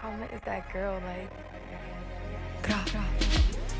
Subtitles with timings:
[0.00, 1.28] comment is that girl like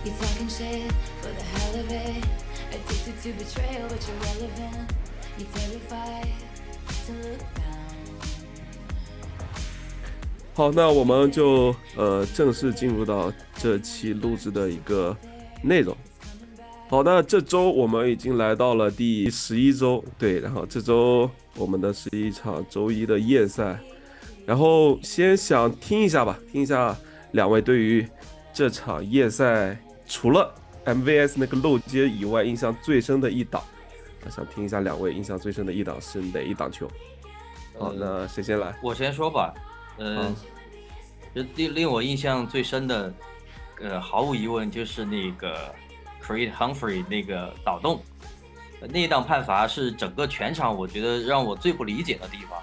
[0.05, 2.25] You talking shit for the hell of it.
[2.73, 4.93] Addicted to betrayal, but you're relevant.
[5.39, 6.29] You terrified
[7.07, 7.71] to look down.
[10.55, 15.17] 好，那我们就呃正式进入到这期录制的一个
[15.63, 15.97] 内容。
[16.89, 23.79] 好，那这周我们已经来到了第十一周，对，然后这周我们的是一场周一的夜赛，
[24.51, 26.97] 然后先想听一下吧，听一下
[27.31, 28.05] 两位对于
[28.53, 29.79] 这场夜赛
[30.09, 30.53] 除了
[30.87, 33.63] MVS 那个漏接以外，印象最深的一档，
[34.25, 36.91] 我想听一下两位印象最深的一档是哪一档球？
[37.79, 38.75] 好，那谁先来？
[38.83, 39.55] 我先说吧，
[39.99, 40.31] 呃好，
[41.33, 43.15] 就令令我印象最深的，
[43.81, 45.73] 呃，毫无疑问就是那个
[46.21, 48.03] Creed Humphrey 那个倒动，
[48.81, 52.61] 呃那一档判罚是整个全场我觉得让我最不理解的地方。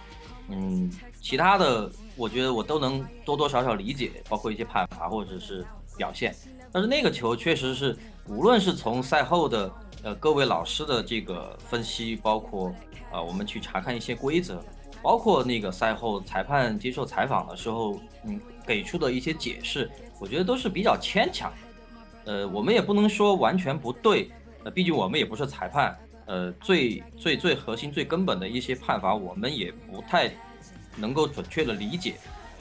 [0.49, 0.89] 嗯，
[1.27, 5.65] 其他的我觉得我都能多多少少理解，包括一些判罚或者是
[5.97, 6.33] 表现，
[6.71, 7.93] 但是那个球确实是，
[8.29, 9.69] 无论是从赛后的
[10.03, 12.73] 呃各位老师的这个分析，包括
[13.11, 14.63] 呃我们去查看一些规则，
[15.01, 21.51] 包括那个赛后裁判接受采访的时候，嗯，给出的一些解释，我觉得都是比较牵强。
[22.23, 24.31] 呃，我们也不能说完全不对，
[24.63, 25.93] 呃，毕竟我们也不是裁判，
[26.25, 30.33] 呃，最最最核心、最根本的一些判罚，我们也不太
[30.97, 32.15] 能够准确的理解，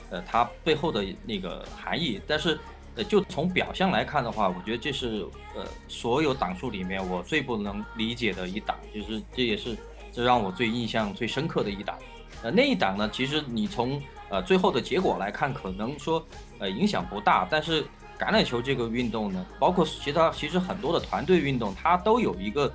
[0.09, 2.21] 呃，它背后的那个含义。
[2.25, 2.57] 但是，
[2.95, 9.77] 呃，就从表象来看的话，我觉得这是呃所有档数里面我最不能理解的一档，就是这也是
[10.13, 11.97] 这让我最印象最深刻的一档。
[12.43, 16.25] 呃，那一档呢，其实你从呃最后的结果来看，可能说
[16.59, 17.83] 呃影响不大，但是
[18.19, 22.71] 橄榄球这个运动呢，包括其他其实很多的团队运动，它都有一个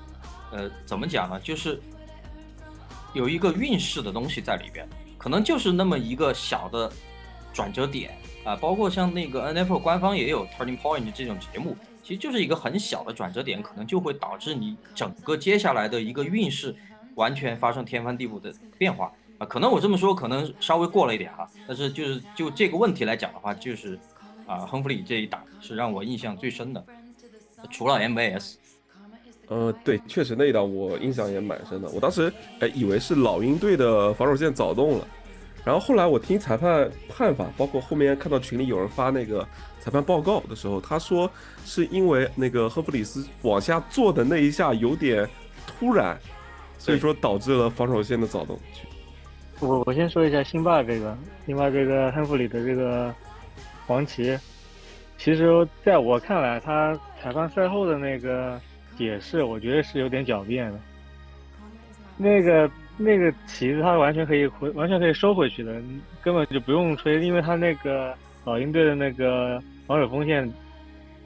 [0.51, 1.81] 呃怎么讲呢，就是
[3.13, 4.89] 有一个运势的东西在里边，
[5.23, 6.93] 可能就是那么一个小的
[7.53, 8.11] 转折点
[8.45, 16.75] 啊、包括像那个 NFL 官方也有 Turning Point 这种节目，其实就是一个很小的转折点，可能就会导致你整个接下来的一个运势
[17.15, 23.97] 完全发生天翻地覆的变化啊、可能我这么说可能稍微过了一点哈，但是就是就这个问题来讲的话，就是
[24.45, 26.85] 啊、亨弗里这一档是让我印象最深的，
[27.71, 28.59] 除了 M A S，。
[29.47, 31.89] 呃，对，确实那一档我印象也蛮深的。
[31.91, 35.07] 我当时哎以为是老鹰队的防守线早动了，
[35.65, 39.47] 然后后来我听裁判判罚，包括后面看到群里有人发那个
[39.79, 41.31] 裁判报告的时候，他说
[41.65, 45.29] 是因为那个赫弗里斯往下坐的那一下有点
[45.67, 46.19] 突然，
[46.79, 48.59] 所以说导致了防守线的早动。
[49.61, 53.15] 我我先说一下辛巴这个，辛巴这个亨弗里的这个
[53.87, 54.37] 黄旗，
[55.17, 58.61] 其实在我看来，他裁判赛后的那个
[58.99, 60.81] 解释，我觉得是有点狡辩的。
[62.17, 65.73] 那个那个旗子他完全可以回，完全可以收回去的，
[66.23, 70.51] 根本就不用吹，因为他那个老鹰队的那个防守锋线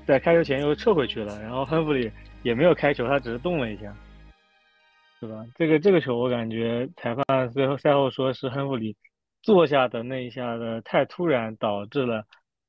[0.06, 2.10] 在开球前又撤回去了，然后亨弗里
[2.42, 3.94] 也没有开球，他只是动了一下。
[5.18, 5.46] 对吧？
[5.54, 8.94] 这个这个球我感觉裁判最后赛后说是亨弗里
[9.40, 12.22] 坐下的那一下的太突然，导致了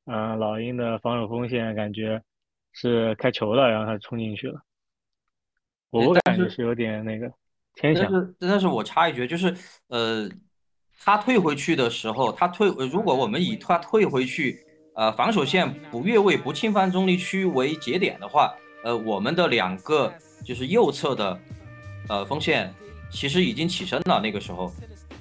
[0.06, 2.22] 呃老鹰的防守锋线感觉
[2.72, 4.62] 是开球了，然后他冲进去了。
[5.90, 7.30] 我感觉是有点那个
[7.79, 8.03] 牵强。
[8.03, 9.55] 但是，但是我插一句，就是
[9.88, 10.29] 呃，
[11.03, 14.59] 他退回去的时候，他退，呃如果我们以他退回去，
[14.95, 20.11] 呃，防守线不越位、不侵犯中立区为节点的话，呃，我们的两个
[20.43, 21.39] 就是右侧的
[22.09, 22.73] 呃锋线
[23.11, 24.19] 其实已经起身了。
[24.19, 24.71] 那个时候，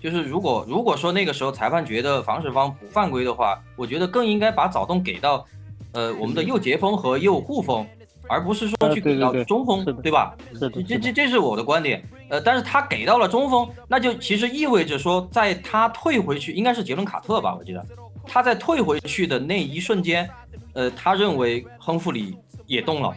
[0.01, 5.45] 就是如果如果说那个时候裁判觉得防守方不犯规的话，我觉得更应该把早动给到
[5.93, 7.87] 呃我们的右截锋和右护锋，
[8.29, 10.37] 而不是说呃去给到中锋，对吧？
[10.55, 17.87] 是的，这这这是我的观点，呃，但是他给到了中锋，那就其实意味着说，在他退回去，应该是杰伦卡特吧，我记得，
[18.27, 20.29] 他在退回去的那一瞬间，
[20.73, 22.37] 呃，他认为亨弗里
[22.67, 23.15] 也动了，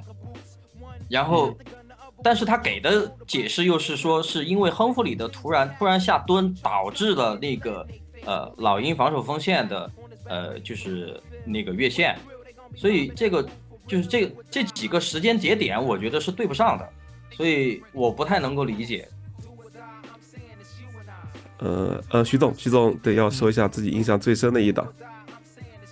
[1.10, 1.56] 然后，
[2.24, 7.88] 但是他给的解释又是说，是因为亨弗里的突然突然下蹲导致了那个
[8.26, 9.92] 呃老鹰防守锋线的
[10.26, 12.16] 呃就是那个越线，
[12.76, 13.42] 所以这个
[13.88, 16.88] 就是这这几个时间节点，我觉得是对不上的。
[17.32, 19.08] 所以我不太能够理解。
[21.60, 24.88] 呃呃，徐总，徐总对要说一下自己印象最深的一档。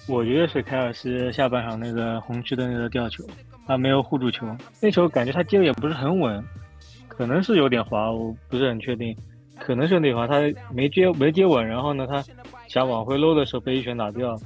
[0.07, 3.22] 我觉得是凯尔斯下半场那个红区的那个吊球，
[3.66, 4.48] 他没有护住球，
[4.80, 6.42] 那球感觉他接的也不是很稳，
[7.10, 9.13] 可能是有点滑，我不是很确定，
[9.60, 10.36] 可能是有点滑，他
[10.74, 12.24] 没接没接稳，然后呢，他
[12.69, 14.39] 想往回搂的时候被一拳打掉。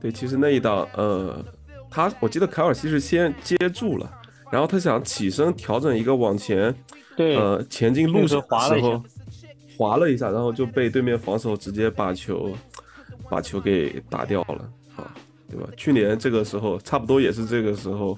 [0.00, 1.44] 对，其实那一档，呃，
[1.90, 4.08] 他我记得凯尔西是先接住了，
[4.50, 6.74] 然后他想起身调整一个往前，
[7.16, 9.02] 对，呃，前进路上时候，
[9.76, 12.52] 滑了一下，然后就被对面防守直接把球
[13.28, 15.12] 把球给打掉了啊，
[15.50, 15.68] 对吧？
[15.76, 18.16] 去年这个时候差不多也是这个时候，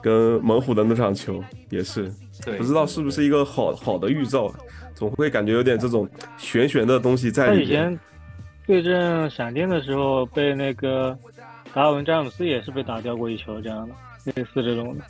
[0.00, 2.10] 跟猛虎的那场球也是，
[2.44, 4.54] 对，不知道是不是一个好好的预兆，
[4.94, 6.08] 总会感觉有点这种
[6.38, 7.66] 玄玄的东西在里面。
[7.66, 8.00] 以前
[8.66, 11.16] 对阵闪电的时候被那个
[11.72, 13.94] 达尔文詹姆斯也是被打掉过一球这样的，
[14.36, 15.04] 类似这种的。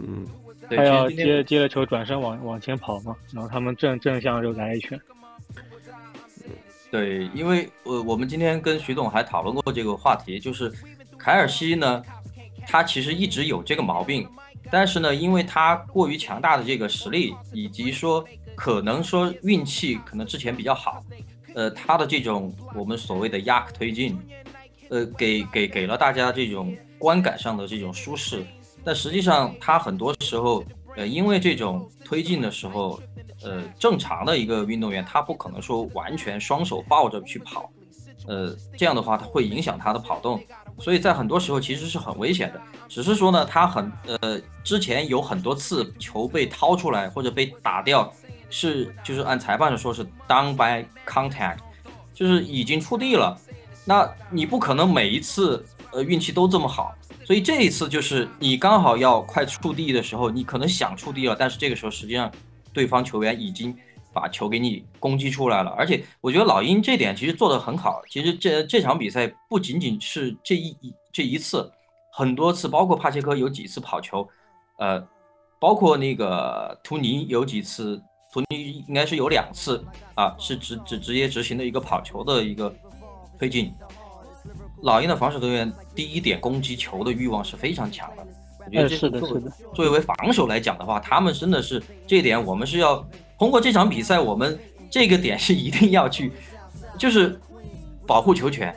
[0.00, 0.26] 嗯，
[0.68, 5.00] 对，他要其实今天接接了球转身往往前跑嘛，然后他们正正向就来一拳。
[6.90, 10.72] 对，因为呃，我们今天跟徐总还讨论过这个话题，就是
[11.18, 12.02] 凯尔西呢，
[12.66, 14.26] 他其实一直有这个毛病，
[14.70, 18.24] 但是呢，因为他过于强大的这个实力，以及说
[18.54, 21.04] 可能说运气可能之前比较好，
[21.54, 24.18] 呃，他的这种我们所谓的 yak 推进，
[24.88, 28.42] 呃，给给给了大家这种观感上的这种舒适，
[28.84, 30.64] 但实际上他很多时候，
[30.96, 33.00] 呃，因为这种推进的时候，
[33.42, 37.70] 呃，正常的一个运动员，他不可能说完全双手抱着去跑，
[38.26, 40.42] 呃，这样的话，他会影响他的跑动，
[40.78, 42.60] 所以在很多时候其实是很危险的。
[42.88, 48.10] 只是说呢，他很呃，之前有很多次球被掏出来或者被打掉，
[48.48, 51.58] 是就是按裁判的说是 down by contact，
[52.14, 53.38] 就是已经触地了。
[53.84, 56.94] 那你不可能每一次呃运气都这么好，
[57.28, 62.32] 所以这一次就是你刚好要快触地的时候，你可能想触地了，但是这个时候实际上
[62.72, 63.76] 对方球员已经
[64.14, 65.70] 把球给你攻击出来了。
[65.72, 68.00] 而且我觉得老鹰这点其实做得很好。
[68.08, 71.70] 其实这这场比赛不仅仅是这一一这一次，
[72.14, 74.26] 很多次，包括帕切科有几次跑球，
[74.78, 75.06] 呃，
[75.60, 78.02] 包括那个图尼有几次，
[78.32, 79.84] 图尼应该是有两次
[80.14, 82.74] 啊，是直直直接执行的一个跑球的一个
[83.38, 83.70] 推进。
[84.82, 88.26] 老鹰的防守队员第一点攻击球的欲望是非常强的，
[88.64, 93.04] 我觉得哎，这是的，作为是的，作为防守来讲的话，他们真的是这一点，我们是要
[93.38, 94.58] 通过这场比赛，我们
[94.90, 96.32] 这个点是一定要去，
[96.98, 97.38] 就是
[98.06, 98.74] 保护球权。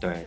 [0.00, 0.26] 对，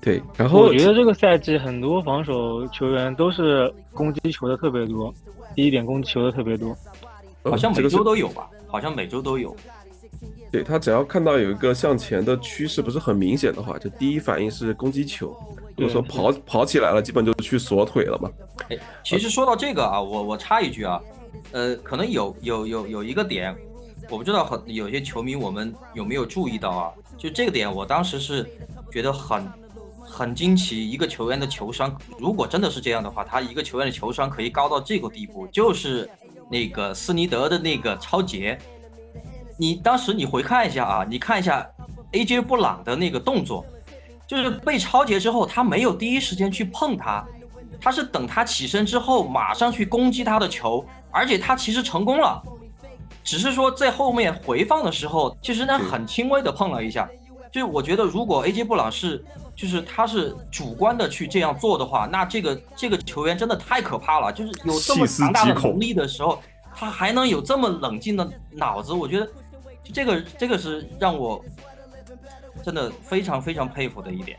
[0.00, 5.12] 对，然后我觉得这个赛季很多防守球员都是攻击球的特别多，
[5.54, 6.76] 第一点攻击球的特别多。
[7.44, 8.50] 呃好像每周都有吧？
[8.66, 9.54] 好像每周都有。
[10.50, 15.36] 对他只要看到有一个向前的趋势不是很明显的话，就第一反应是攻击球。
[15.76, 18.30] 如果说跑跑起来了，基本就去锁腿了嘛。
[18.70, 21.00] 哎，其实说到这个啊，我我插一句啊，
[21.52, 23.54] 呃，可能有有有有一个点，
[24.08, 26.92] 我不知道很有些球迷我们有没有注意到啊？
[27.16, 28.44] 就这个点，我当时是
[28.90, 29.46] 觉得很
[30.02, 36.08] 很惊奇，一个球员的球商，如果真的是这样的话，他一个球员的球商可以高到这个地步，就是
[36.50, 38.58] 那个斯尼德的那个超节，
[39.58, 41.68] 你当时你回看一下啊，你看一下
[42.12, 43.66] AJ 布朗的那个动作，
[44.26, 47.22] 就是被超节之后，他没有第一时间去碰他，
[47.80, 52.42] 他是等他起身之后马上去攻击他的球，而且他其实成功了，
[53.22, 57.08] 只是说在后面回放的时候，其实呢很轻微的碰了一下。
[57.50, 59.24] 就是我觉得，如果 AJ 布朗是，
[59.56, 64.30] 就是他是主观的去这样做的话，那这个这个球员真的太可怕了。
[64.30, 66.42] 就是有这么强大的能力的时候，
[66.74, 69.32] 他还能有这么冷静的脑子，我觉得就
[69.92, 71.44] 这个这个是让我
[72.62, 74.38] 真的非常非常佩服的一点。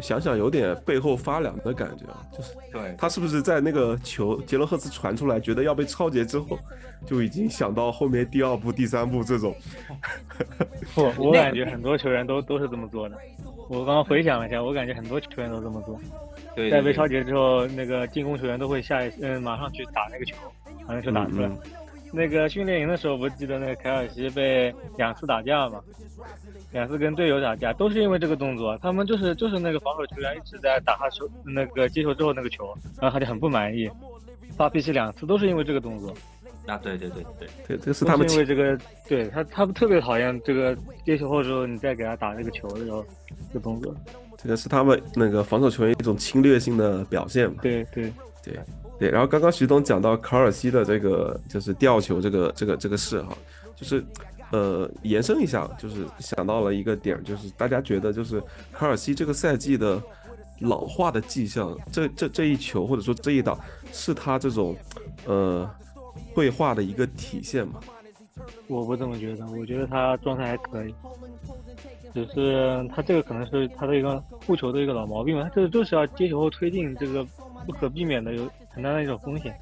[0.00, 6.56] 想想有点背后发凉的感觉啊，就是对，他是不是在那个球杰伦赫斯传出来，觉得要被超截之后，
[7.04, 9.56] 就已经想到后面第二步、第三步这种。
[10.94, 13.18] 我我感觉很多球员都都是这么做的。
[13.68, 15.98] 我刚刚回想了一下，我感觉很多球员都这么做。
[16.54, 20.36] 对对对在被超节之后，那个进攻球员都会下一嗯马上去打那个球，
[20.86, 21.48] 把那球打出来。
[21.48, 21.58] 嗯
[22.12, 25.80] 那个训练营的时候，不记得那个凯尔西被两次打架嘛？
[26.72, 28.76] 两次跟队友打架，都是因为这个动作。
[28.78, 33.88] 他们就是就是那个防守球员一直在打他球，那个接球之后那个球，然后他就很不满意，
[34.56, 36.14] 发脾气两次，都是因为这个动作。
[36.66, 43.02] 啊，对对对对，对，这是他们因为这个，对他他们特别讨厌这个接球后之后你再给他打那个球的时候，
[43.50, 43.94] 这动作。
[44.36, 47.56] 这个是他们那个防守球员一种侵略性的表现嘛。
[47.62, 48.12] 对对，
[48.44, 48.60] 对对，
[48.98, 53.36] 对然后刚刚徐总讲到卡尔西的这个就是吊球这个这个这个事哈，
[53.76, 54.04] 就是
[54.50, 60.02] 呃延伸一下，就是想到了一个点，就是大家觉得就是卡尔西这个赛季的
[60.60, 63.56] 老化的迹象，这这这一球或者说这一档
[63.92, 64.76] 是他这种
[65.26, 65.68] 呃
[66.34, 67.80] 绘画的一个体现嘛？
[68.66, 70.94] 我不这么觉得，我觉得他状态还可以，
[72.14, 77.26] 只是他这个可能是他的一个护球的一个老毛病吧，他这个就是要接球后推进，这个
[77.66, 79.58] 不可避免的有很大的一种风险。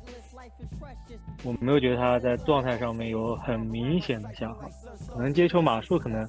[1.43, 4.69] 我没有觉得他在状态上面有很明显的下滑，
[5.09, 6.29] 可能接球码数可能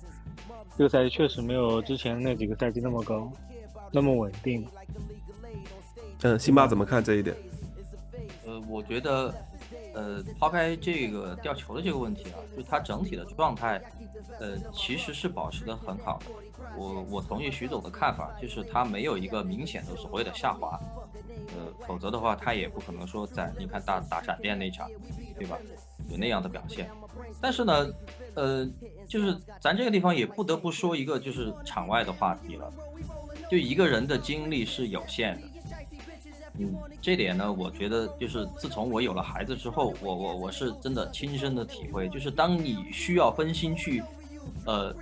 [0.77, 3.31] 这个赛季确实没有之前那几个赛季那么高，
[3.91, 4.67] 那么稳定。
[6.21, 7.35] 嗯，辛巴怎么看这一点？
[8.45, 9.33] 呃，我觉得，
[9.93, 13.81] 呃，抛开这个掉球的这个问题啊，就是他整体的状态，
[14.39, 16.25] 呃，其实是保持的很好的。
[16.77, 20.79] 我我同意徐总的看法，就是他没有一个明显的所谓的下滑，
[21.55, 24.89] 呃，否则的话他也不可能说在你看打打闪电那场，
[25.37, 25.57] 对吧？
[26.09, 26.89] 有那样的表现。
[27.41, 27.89] 但是呢，
[28.35, 28.67] 呃，
[29.07, 32.71] 就是咱这个地方也不得不说一个就是场外的话题了，
[33.49, 35.47] 就一个人的精力是有限的。
[36.59, 44.01] 嗯，这点呢，我觉得就是自从我有了孩子之后，我我我是真的亲身的体会，就是当你需要分心去，
[44.65, 44.95] 呃，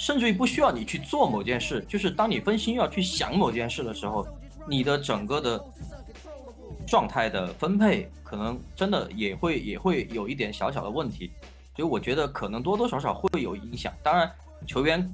[0.00, 4.26] 甚至于不需要你去做某件事，就是当你分心要去想某件事的时候，
[4.66, 5.62] 你的整个的
[6.86, 11.30] 状态的分配可能真的也会也会有一点小小的问题，
[11.76, 13.92] 所以我觉得可能多多少少会有影响。
[14.02, 14.32] 当然，
[14.66, 15.06] 球员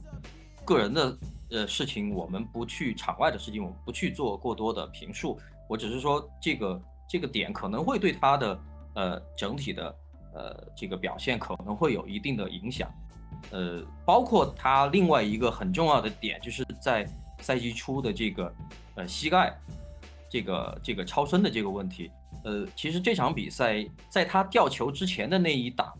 [0.64, 1.18] 个人的
[1.50, 5.36] 呃事情，我们不去场外的事情，我们不去做过多的评述。
[5.68, 8.60] 我只是说这个这个点可能会对他的
[8.94, 9.96] 呃整体的
[10.32, 12.88] 呃这个表现可能会有一定的影响，
[13.50, 17.06] 呃，包括他另外一个很重要的点就是在
[17.40, 18.54] 赛季初的这个
[18.96, 19.56] 呃膝盖
[20.28, 22.10] 这个这个超伸的这个问题，
[22.44, 25.92] 呃，其实这场比赛在他吊球之前的那一档，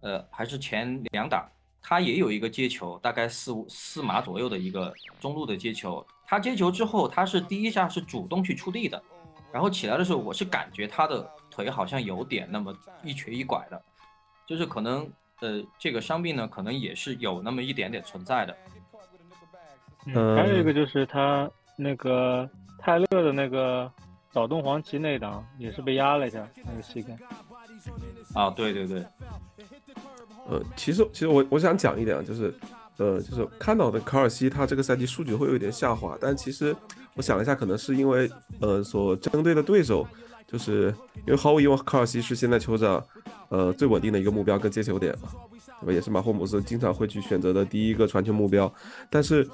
[0.00, 1.48] 呃，还是前两档，
[1.80, 6.04] 他也有一个接球，大概四五四码左右的一个中路的接球。
[6.26, 9.02] 他接球之后，他是第一下是主动去触地的，
[9.52, 13.82] 然后起来的时候，我是感觉他的腿好像有点那么一瘸一拐的，
[14.46, 18.56] 就是可能呃这个伤病呢，可能也是有那么一点点存在的。
[20.06, 23.90] 嗯，还有一个就是他那个泰勒的那个
[24.30, 27.16] 早动黄旗那档也是被压了一下那个膝盖。
[28.34, 29.04] 啊，对对对。
[30.48, 32.54] 呃，其实其实我我想讲一点啊，就是。
[32.98, 36.74] 呃，就是看到的卡尔西，他这个赛季数据会有一点下滑，但其实
[37.14, 38.28] 我想了一下，可能是因为
[38.60, 40.04] 呃所针对的对手，
[40.50, 40.92] 就是
[41.26, 43.04] 因为毫无疑问，卡尔西是现在酋长
[43.50, 45.28] 呃最稳定的一个目标跟接球点嘛，
[45.80, 45.92] 对吧？
[45.92, 48.72] 也是马霍姆斯经常会去选择的第一个传球目标，
[49.10, 49.46] 但是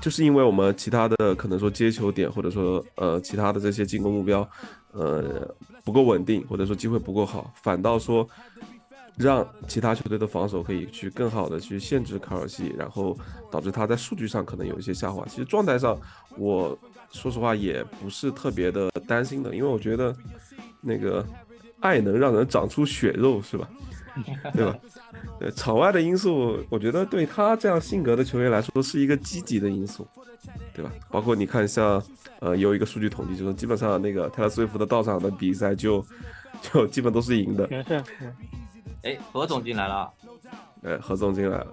[0.00, 4.48] 就是因为我们其他的可能说接球点或者说呃其他的这些进攻目标
[4.92, 5.52] 呃
[5.84, 8.28] 不够稳定，或者说机会不够好，反倒说。
[9.16, 13.18] 让其他球队的防守可以去更好的去限制卡尔西，然后
[13.50, 15.26] 导致他在数据上可能有一些下滑。
[15.26, 15.98] 其实状态上，
[16.36, 16.78] 我
[17.10, 20.14] 说实话也不是特别的担心的，因为我觉得
[20.80, 21.24] 那个
[21.80, 23.68] 爱能让人长出血肉，是吧？
[24.52, 24.76] 对吧？
[25.38, 30.06] 对场外的因素，我觉得对他这样性格的球员来说是一个积极的因素，
[30.74, 30.90] 对吧？
[31.10, 32.02] 包括你看，像
[32.40, 36.04] 呃有一个数据统计，就是基本上那个泰勒·斯威夫的到场的比赛就
[36.60, 37.68] 就基本都是赢的。
[39.02, 40.12] 哎，何总进来了，
[40.82, 41.66] 哎，何总进来了。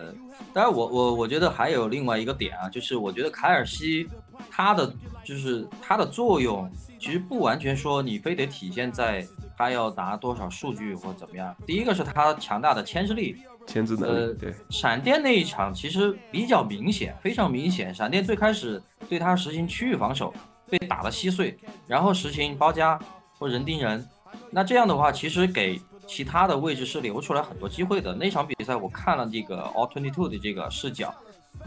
[0.00, 0.14] 呃，
[0.54, 4.08] 当然，我我我觉得还有另外一个点啊，就是我觉得凯尔西
[4.50, 4.90] 他的
[5.22, 9.26] 就是他的作用，其实不完全说你非得体现在
[9.58, 11.54] 他要拿多少数据或怎么样。
[11.66, 14.34] 第一个是他强大的牵制力，牵制能力。
[14.38, 17.94] 对，闪电那一场其实比较明显，非常明显。
[17.94, 20.32] 闪电最开始对他实行区域防守，
[20.70, 22.98] 被打得稀碎，然后实行包夹
[23.38, 24.08] 或人盯人，
[24.50, 25.78] 那这样的话其实给。
[26.10, 28.12] 其他的位置是留出来很多机会的。
[28.12, 31.14] 那场比赛我看了这个 All Twenty Two 的这个视角，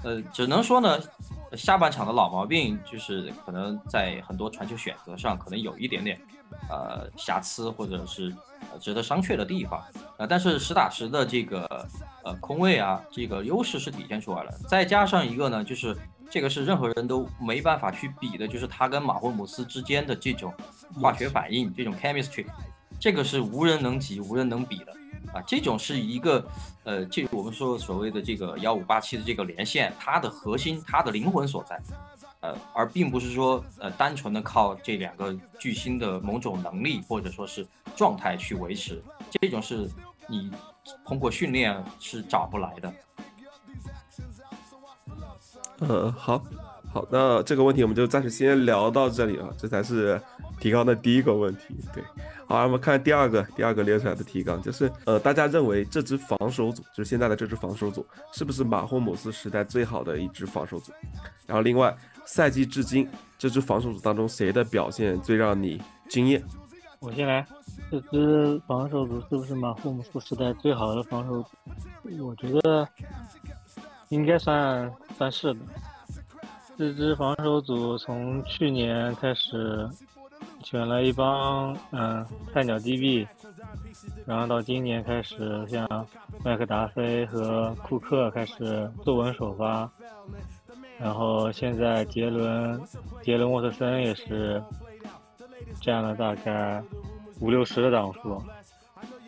[0.04, 1.00] 呃，只能说呢，
[1.54, 6.20] 下半场的老毛病就是可能在很多传球选择上可能有一点点
[6.70, 8.36] 呃瑕疵，或者是
[8.82, 9.82] 值得商榷的地方。
[10.18, 11.88] 呃，但是实打实的这个
[12.26, 14.52] 呃空位啊，这个优势是体现出来了。
[14.68, 15.96] 再加上一个呢，就是
[16.30, 20.54] 这个是任何人都没办法去比的，就是他跟马霍姆斯之间的这种
[21.02, 22.46] 化学反应，这种 chemistry。
[23.04, 24.94] 这个是无人能及、无人能比的
[25.34, 25.44] 啊！
[25.46, 26.48] 这种是一个，
[26.86, 31.78] 呃，这我们说所谓的这个幺五八七的这个连线，它的核心、它的灵魂所在，
[32.40, 39.90] 呃，而并不是说呃单纯的靠这两个巨星的某种能力或者说是状态去维持，这种是
[40.26, 40.50] 你
[41.04, 42.94] 通过训练是找不来的。
[45.80, 46.42] 呃，好，
[46.94, 50.22] 好，那这个问题我们就暂时先聊到这里啊，这才是
[50.60, 52.04] 提纲的第一个问题，对。
[52.46, 60.92] 好，我们看第二个，第二个列出来的提纲就是，呃，大家认为这支防守组，就是现在的这支防守组，是不是马霍姆斯时代最好的一支防守组？
[61.48, 63.10] 然后，另外，赛季至今
[63.40, 66.44] 这支防守组当中，谁的表现最让你惊艳？
[67.00, 67.44] 我先来，
[67.90, 72.28] 这支防守组是不是马霍姆斯时代最好的防守组？
[72.28, 72.88] 我觉得
[74.10, 75.60] 应该算算是的。
[76.78, 79.90] 这支防守组从去年开始。
[80.62, 83.28] 选了一帮嗯菜鸟 DB，
[84.26, 86.08] 然后到今年开始，像
[86.44, 89.90] 麦克达菲和库克开始坐稳首发，
[90.98, 92.82] 然后现在杰伦
[93.22, 94.62] 杰伦沃特森也是
[95.82, 96.82] 占了大概
[97.40, 98.42] 五六十的档数，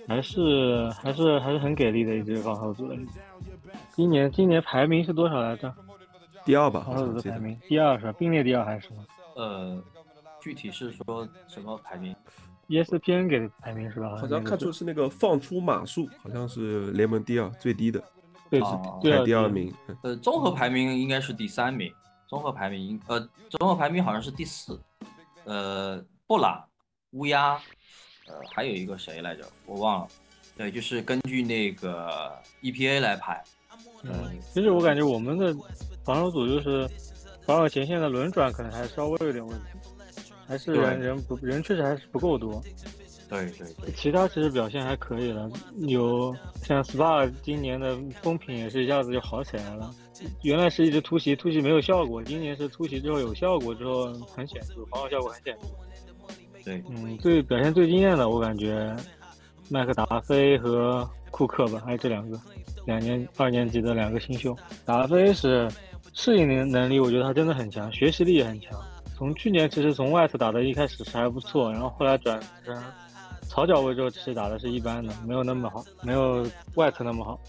[0.08, 2.90] 还是还是还是很给力的一支防守组。
[3.92, 5.74] 今年今年排名是多少来着？
[6.46, 8.14] 第二吧，防守组的排名第二是吧？
[8.14, 9.04] 并列第二还是什么？
[9.36, 9.84] 呃，
[10.40, 12.16] 具体是说什么排名
[12.70, 14.16] ？ESPN 给的排名是吧？
[14.16, 18.02] 好像看出是那个放出码数，好像是联盟第二最低的，
[18.50, 19.74] 对，排第二名。
[20.04, 21.92] 呃，综合排名应该是第三名，
[22.28, 24.80] 综合排名呃，综合排名好像是第四。
[25.46, 26.64] 呃，布朗、
[27.12, 27.54] 乌鸦，
[28.28, 29.44] 呃，还有一个谁来着？
[29.66, 30.08] 我忘了。
[30.58, 33.44] 对，就是根据那个 EPA 来排。
[34.04, 35.54] 嗯，其实我感觉我们的
[36.06, 36.88] 防守组就是
[37.42, 39.66] 防守前线的轮转可能还稍微有点问题，
[40.48, 42.62] 还是人人不人确实还是不够多。
[43.28, 43.92] 对对对。
[43.96, 45.50] 其他其实表现还可以了，
[45.88, 49.90] 有像 SPA 今年的风评也是一下子就好起来了。
[50.44, 55.68] 原来是一直突袭，突袭没有效果，今年是突袭之后有效果之后很显著，防守效果很显著。
[56.64, 58.96] 对，嗯，最表现最惊艳的我感觉
[59.70, 62.40] 麦克达菲和库克吧，还有这两个。
[62.86, 65.68] 两年二年级的两个新秀，达菲是
[66.16, 68.72] 适应能能力，我觉得他真的很强，学习力也很强。
[69.16, 72.84] 从去年其实从外侧打的一开始是还不错，然后后来转成
[73.44, 76.46] 草脚位之后，其实打的是一般的，没有那么好，没有
[76.76, 77.40] 外侧那么好。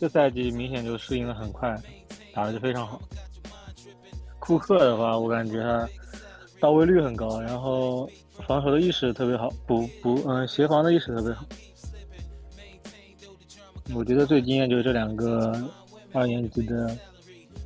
[0.00, 1.74] 这赛季明显就适应的很快，
[2.34, 3.00] 打的就非常好。
[4.38, 5.88] 库克的话，我感觉他
[6.60, 8.10] 到位率很高，然后
[8.46, 11.44] 防守的意识特别好，补补嗯协防的意识特别好。
[13.94, 15.52] 我觉得最惊艳就是这两个
[16.12, 16.96] 二年级的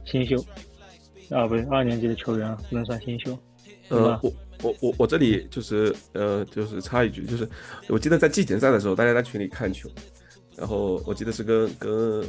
[0.05, 0.37] 新秀，
[1.31, 3.39] 啊，不是，二年级的球员啊不能算新秀。
[3.89, 4.33] 呃，我
[4.63, 7.49] 我我我这里就是呃，就是插一句，就是
[7.89, 9.89] 我记得在季前赛的时候，大家在群里看球，
[10.57, 12.25] 然后我记得是跟跟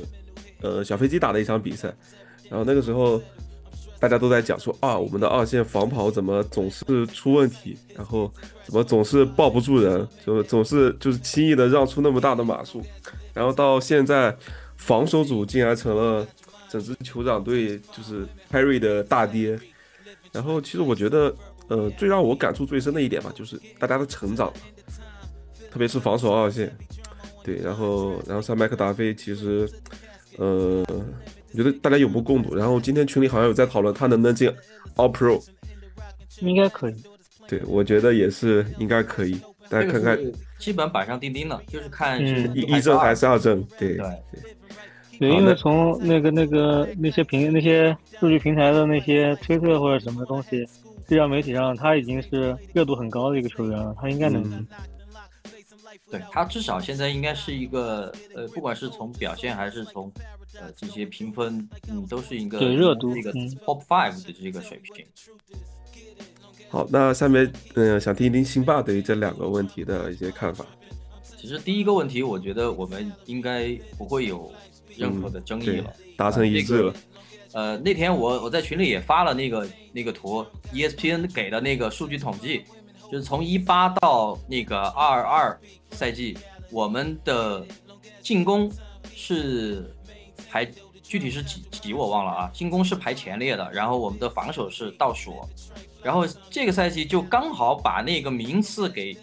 [0.61, 1.93] 呃小飞机打的一场比赛，
[2.49, 3.21] 然后那个时候
[3.99, 8.31] 大家都在讲说啊，我们的二线防跑怎么总是出问题，然后
[8.63, 12.81] 怎么总是抱不住人，就总是就是轻易的让出那么大的码数。
[13.33, 14.35] 然后到现在，
[14.75, 16.27] 防守组竟然成了
[16.73, 19.59] 整支酋长队就是 Harry 的大跌。
[20.31, 21.35] 然后其实我觉得，
[21.67, 24.51] 呃，最让我感触最深的一点吧，就是大家的成长，
[25.69, 26.75] 特别是防守二线。
[27.43, 29.69] 对，然后然后像麦克达菲，其实，
[30.37, 30.83] 呃，
[31.51, 32.55] 我觉得大家有目共睹。
[32.55, 34.49] 然后今天群里好像有在讨论他能不能进
[34.95, 35.39] All Pro，
[36.39, 36.95] 应该可以。
[37.47, 39.39] 对，我觉得也是应该可以。
[39.69, 40.17] 大家看看。
[40.57, 43.97] 基本板上钉钉了，就是看是一阵还是二阵，对对
[44.31, 44.55] 对。
[45.19, 50.65] 对，因为从那个那个那些平那些数据平台的那些推特或者什么东西，
[51.07, 54.65] 社交媒体上他已经是热度很高的一个球员了，他应该能。
[56.09, 60.11] 对他至少现在应该是一个呃，不管是从表现还是从
[60.59, 65.05] 呃这些评分，嗯，都是一个对热度一个 top five 的这个水平。
[66.69, 70.65] 好，那下面嗯，想听一听辛巴对于这两个问题的一些看法。
[71.37, 74.51] 其实第一个问题，我觉得我们应该不会有
[74.97, 76.93] 任何的争议了，达成一致了。
[77.53, 82.63] 呃，那天我我在群里也发了那个那个图，ESPN 给的那个数据统计，
[83.11, 85.59] 就是从一八到那个二二
[85.91, 86.37] 赛季，
[86.71, 87.63] 我们的
[88.21, 88.71] 进攻
[89.13, 89.93] 是
[90.49, 90.67] 排
[91.03, 95.39] 具体是几几我忘了啊，进攻是排前列的，然后我们的防守是倒数。
[96.01, 99.15] 然后这个赛季就刚好把那个名次给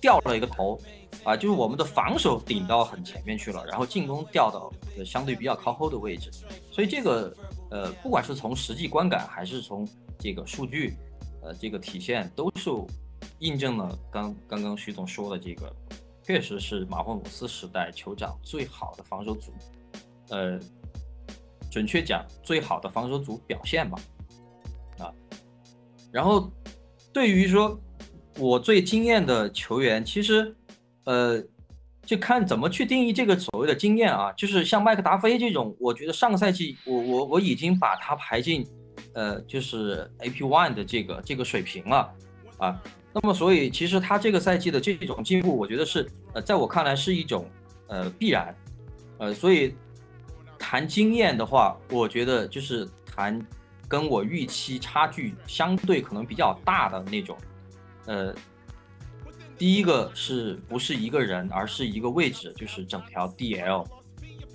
[0.00, 0.80] 掉了一个头，
[1.24, 4.72] 啊，就是我们的防守顶到很前面去了，然后进攻掉到
[5.04, 6.30] 相对比较靠后的位置，
[6.70, 7.36] 所以这个
[7.70, 9.86] 呃，不管是从实际观感还是从
[10.18, 10.96] 这个数据，
[11.42, 12.70] 呃，这个体现都是
[13.38, 15.72] 印证了刚刚刚徐总说的这个，
[16.24, 19.52] 确实是马霍姆斯时代酋长最好的防守组，
[20.30, 20.58] 呃，
[21.70, 23.98] 准确讲最好的防守组表现吧。
[24.98, 25.12] 啊
[26.12, 26.52] 然后，
[27.10, 27.80] 对于说，
[28.36, 30.54] 我最惊艳的球员，其实，
[31.04, 31.42] 呃，
[32.04, 34.32] 就看怎么去定义这个所谓的经验啊。
[34.32, 38.66] 就是像麦克达菲这种，我觉得上个赛季我我我已经把他排进，
[39.14, 42.12] 呃，就是 AP One 的这个这个水平了
[42.58, 42.82] 啊。
[43.12, 47.48] 那么，所以其实他这个赛季的这种进步，我觉得是，呃，在我看来是一种，
[47.88, 48.54] 呃，必然。
[49.18, 49.74] 呃，所以
[50.58, 53.40] 谈经验的话，我觉得就是谈。
[53.88, 57.36] 跟我预期差距相对可能比较大的那种，
[58.06, 58.34] 呃，
[59.62, 63.86] 第一个是不是一个人，而是一个位置，就是整条 DL，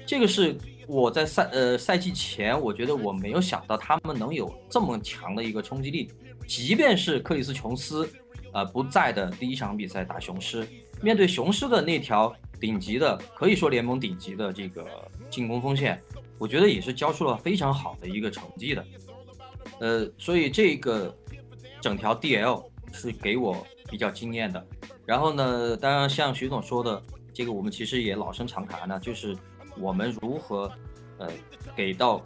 [0.05, 6.11] 这个是我在赛呃赛季前，我觉得我没有想到他们能有这么强的一个冲击力，
[6.45, 8.05] 即便是克里斯琼斯，
[8.51, 10.67] 呃不在的第一场比赛打雄狮，
[11.01, 14.85] 面对雄狮的那条顶级的，可以说联盟顶级的这个
[15.29, 16.03] 进攻锋线，
[16.37, 18.85] 我觉得也是交出了非常好的一个成绩的。
[19.79, 21.17] 呃，所以这个
[21.79, 24.67] 整条 DL 是给我比较惊艳的。
[25.07, 27.01] 然后呢，当然像徐总说的，
[27.33, 29.35] 这个我们其实也老生常谈了，就是
[29.77, 30.69] 我们如何
[31.17, 31.29] 呃
[31.77, 32.21] 给到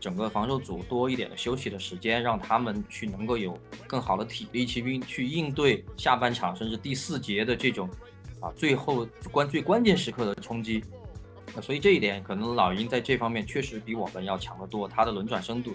[0.00, 7.88] 整个防守组多一点的休息的时间，让他们去能够有更好的体力去应去应对下半场甚至第四节的这种
[8.40, 10.84] 啊最后关最关键时刻的冲击。
[11.54, 15.72] 那所以这一点可能老鹰在这方面确实比我们要强得多，他的轮转深度。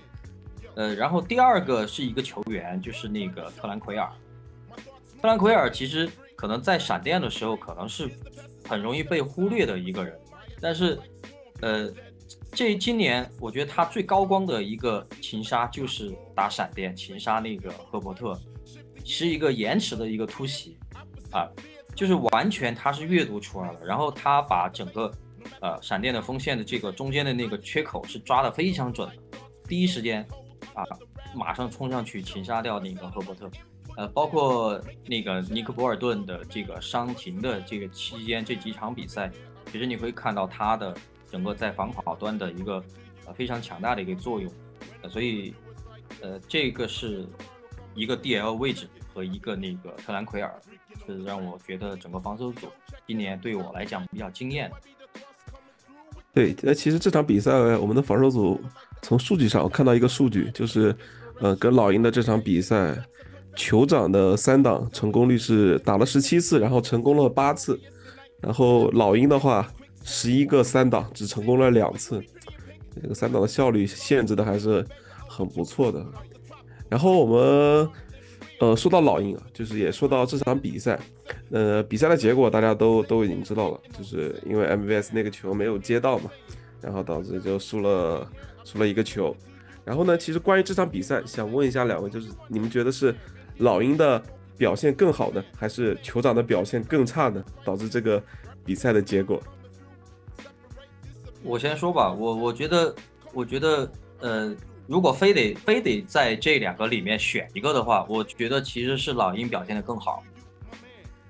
[0.76, 4.12] 呃，然后第二个是一个球员，就是那个特兰奎尔。
[5.22, 8.10] 特兰奎尔其实可能在闪电的时候可能是
[8.66, 10.18] 很容易被忽略的一个人，
[10.62, 10.98] 但是
[11.60, 11.92] 呃，
[12.54, 18.40] 这今年我觉得他最高光的一个擒杀就是打闪电擒杀那个赫伯特，
[19.04, 20.78] 是一个延迟的一个突袭
[21.34, 21.46] 啊，
[21.94, 25.12] 就是完全他是阅读出来了，然后他把整个
[25.60, 29.16] 呃闪电的锋线的这个中间的那个缺口是抓得非常准的，
[29.68, 30.26] 第一时间
[30.74, 30.86] 啊
[31.36, 33.52] 马上冲上去擒杀掉那个赫伯特。
[34.00, 39.30] 呃，包括那个尼克博尔顿的这个伤停的这个期间，这几场比赛，
[39.70, 40.96] 其实你会看到他的
[41.30, 42.82] 整个在防跑端的一个
[43.26, 44.50] 呃非常强大的一个作用，
[45.02, 45.54] 呃，所以
[46.22, 47.28] 呃这个是
[47.94, 50.58] 一个 DL 位置和一个那个特兰奎尔，
[51.06, 52.68] 是让我觉得整个防守组
[53.06, 54.72] 今年对我来讲比较惊艳。
[56.34, 58.62] 对，呃，其实这场比赛我们的防守组
[59.02, 60.96] 从数据上我看到一个数据，就是
[61.42, 62.98] 呃跟老鹰的这场比赛。
[63.60, 67.78] 酋长的三档成功率是打了十七次，然后成功了八次，
[68.40, 69.70] 然后老鹰的话，
[70.02, 72.24] 十一个三档只成功了两次，
[72.96, 74.86] 这个三档的效率限制的还是
[75.28, 76.04] 很不错的。
[76.88, 77.90] 然后我们
[78.62, 80.98] 呃说到老鹰啊，就是也说到这场比赛，
[81.52, 86.32] 呃比赛的结果大家都都已经知道了，就是因为 MVS 那个球没有接到嘛，
[86.80, 88.26] 然后导致就输了
[88.64, 89.36] 输了一个球。
[89.84, 93.14] 然后呢，其实关于这场比赛，想问一下两位，就是你们觉得是？
[93.60, 94.22] 老鹰的
[94.58, 97.44] 表现更好呢，还是酋长的表现更差呢？
[97.64, 98.22] 导致这个
[98.66, 99.42] 比赛的结果。
[101.44, 102.94] 我先说吧，我我觉得，
[103.34, 104.56] 我觉得，呃，
[104.88, 110.24] 如果非得非得在这两个里面选一个的话，我觉得其实是老鹰表现的更好。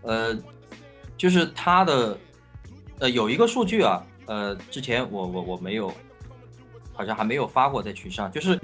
[0.01, 0.35] 呃，
[1.17, 2.17] 就是他的，
[2.99, 5.93] 呃，有一个数据啊，呃，之前我我我没有，
[6.93, 8.59] 好像还没有发过在群上，就是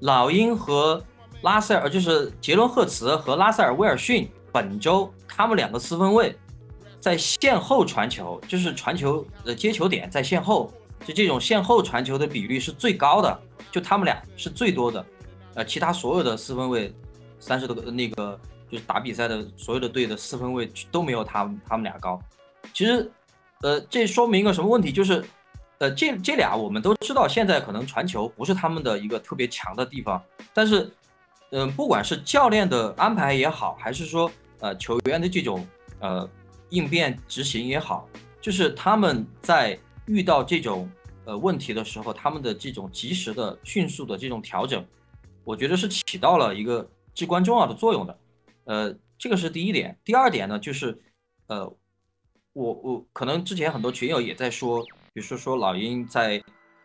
[0.00, 1.02] 老鹰和。
[1.42, 6.36] 拉塞尔就是杰伦赫茨和拉塞尔威尔逊，本周他们两个四分卫
[7.00, 10.70] 在线后传球，就是传球的接球点在线后，
[11.04, 13.40] 就这种线后传球的比率是最高的，
[13.72, 15.06] 就他们俩是最多的，
[15.54, 16.92] 呃，其他所有的四分卫
[17.38, 18.38] 三十多个那个
[18.70, 22.20] 就是打比赛的所有的队的四分卫都没有他他们俩高。
[22.74, 23.10] 其实，
[23.62, 24.92] 呃，这说明一个什么问题？
[24.92, 25.24] 就是，
[25.78, 30.22] 呃，这这俩我们都知道，现在可能传球不是他们的一个特别强的地方，
[30.52, 30.92] 但是。
[31.52, 35.66] 嗯，不管是教练的安排也好，还是说呃球员的这种
[35.98, 36.28] 呃
[36.68, 38.08] 应变执行也好，
[38.40, 40.88] 就是他们在遇到这种
[41.24, 44.86] 呃问题的时候，他们的这种及时的、迅速的这种调整，
[45.42, 48.18] 我觉得是起到了一个至关重要的作用的。
[48.66, 49.98] 呃，这个是第一点。
[50.04, 50.96] 第二点呢，就是
[51.48, 51.66] 呃，
[52.52, 56.40] 我我可能之前很多群友也在说，比如说说老鹰在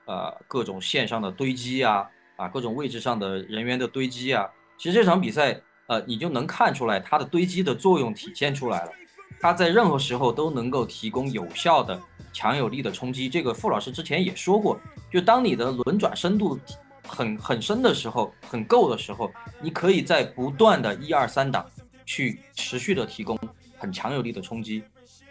[0.06, 2.10] 呃各种线上的堆积啊。
[2.36, 8.92] 啊，各种位置上的人员的堆积啊，其实这场比赛，呃，你就能看出来它的堆积的作用体现出来了。
[9.40, 12.00] 它在任何时候都能够提供有效的、
[12.34, 13.30] 强有力的冲击。
[13.30, 14.80] 这个傅老师之前也说过，
[15.12, 16.58] 就当你的轮转深度
[17.04, 21.66] 很很深的时候，很够的时候，你可以在不断的一二三档
[22.06, 23.38] 去持续的提供
[23.78, 24.84] 很强有力的冲击，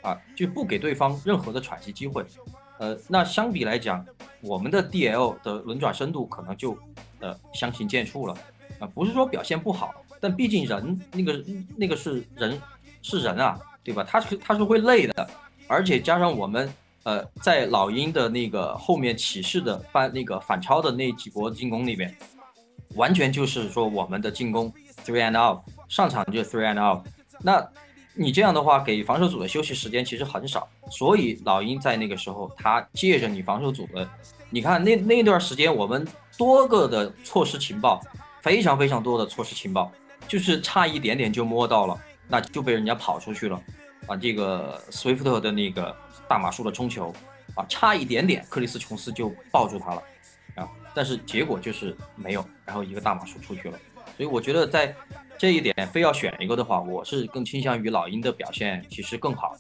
[0.02, 2.24] 啊，就不给对方任何的喘息机会。
[2.78, 4.04] 呃，那相比来讲，
[4.40, 6.76] 我们的 DL 的轮转深度可能就，
[7.20, 8.36] 呃，相形见绌了，
[8.80, 11.44] 啊，不是说表现不好，但毕竟人那个
[11.76, 12.60] 那个是人，
[13.00, 14.02] 是人啊，对吧？
[14.02, 15.30] 他是他是会累的，
[15.68, 16.72] 而且加上我们，
[17.04, 22.12] 呃，在老鹰的那个后面起势的反那个反超的那几波进攻里面，
[22.96, 24.72] 完全就是说我们的进攻
[25.04, 27.06] three and out，上场就 three and out，
[27.40, 27.64] 那。
[28.16, 34.08] 你这样的话，给防守组的休息时间其实很少，所以老鹰在那个时候，他借着你防守组的，
[34.50, 36.06] 你看那那段时间，我们
[36.38, 38.00] 多个的错失情报，
[38.40, 39.90] 非常非常多的错失情报，
[40.28, 43.60] 就是差一点点就摸到了，那就被人家跑出去了，
[44.06, 45.94] 啊，这个 Swift 的那个
[46.28, 47.12] 大马术的冲球，
[47.56, 50.02] 啊，差一点点，克里斯琼斯就抱住他了，
[50.54, 53.78] 啊，但是结果就是没有，然后一个大马术出去了，
[54.16, 54.94] 所以我觉得在。
[55.38, 59.56] 这一点非要选一个的话，我是更倾向于老鹰的表现其实更好。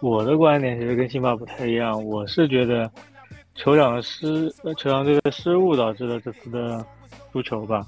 [0.00, 2.90] 我的观点其实跟辛巴不太一样，我是觉得
[3.56, 6.84] 酋长的失，酋长队的失误导致了这次的
[7.32, 7.86] 输球吧。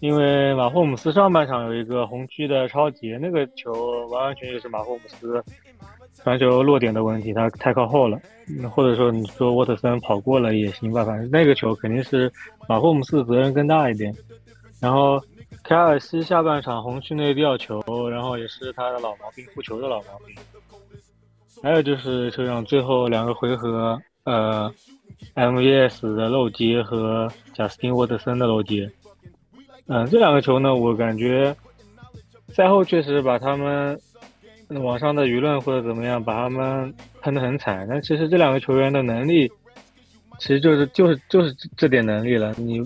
[0.00, 3.72] 因为马霍姆斯上半场有一个红区的超级，那个球
[4.08, 5.42] 完完全全是马霍姆斯
[6.22, 8.18] 传球落点的问题，他太靠后了。
[8.48, 12.30] 嗯或者说你说沃特森跑过了也行吧，反正那个球肯定是
[12.68, 14.12] 马霍姆斯责任更大一点。
[14.80, 15.22] 然后
[15.62, 20.36] 凯尔西下半场红区内吊球，然后也是他的老毛病，护球的老毛病。
[21.62, 24.72] 还有就是球场最后两个回合，呃
[25.36, 28.90] ，MVS 的漏接和贾斯汀沃特森的漏接。
[29.86, 31.54] 嗯，这两个球呢，我感觉
[32.48, 33.98] 赛后确实把他们
[34.68, 37.86] 网上的舆论或者怎么样，把他们喷得很惨。
[37.88, 39.48] 但其实这两个球员的能力，
[40.38, 42.52] 其实就是就是就是这点能力了。
[42.56, 42.80] 你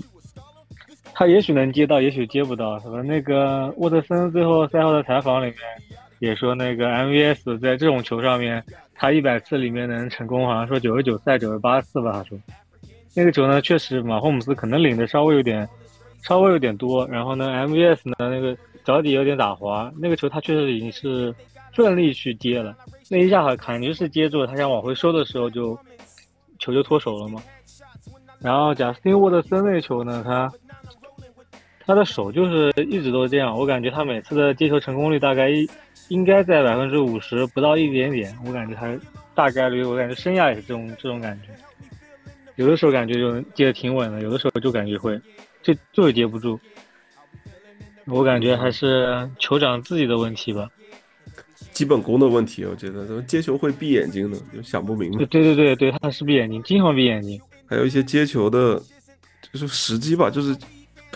[1.19, 3.01] 他也许能接到，也许接不到，是吧？
[3.01, 5.57] 那个沃特森最后赛后的采访里面
[6.19, 8.63] 也说，那个 MVS 在这种球上面，
[8.95, 12.13] 他一百次里面能成功，好像说九十九赛九十八次吧。
[12.13, 12.39] 他说
[13.15, 15.67] 那个球呢，确实马霍姆斯可能领的稍微有点
[16.23, 21.35] 稍微有点多，然后呢，MVS 呢那个脚底有点打滑，那个球他确实已经是
[21.73, 22.77] 顺利去接了，
[23.09, 25.79] 那一下好感觉是接住了，他想往回收的时候就
[26.59, 27.43] 球就脱手了嘛。
[28.39, 30.53] 然后贾斯汀沃特森那球呢，他
[31.87, 35.69] 他的手就是一直都这样，我感觉他每次的接球成功率大概一
[36.09, 38.93] 应该在百分之五十不到一点点，我感觉他
[39.35, 41.49] 大概率，我感觉生涯也是这种这种感觉。
[42.57, 45.21] 有的时候感觉就接的挺稳的，有的时候就感觉会
[45.63, 46.59] 就就是接不住。
[48.07, 50.69] 我感觉还是酋长自己的问题吧。
[51.73, 55.19] 基本功的问题，我觉得接球会闭眼睛的，就想不明白。
[55.27, 57.39] 对对对对，他是闭眼睛，经常闭眼睛。
[57.67, 58.81] 还有一些接球的，
[59.53, 60.57] 就是时机吧，就是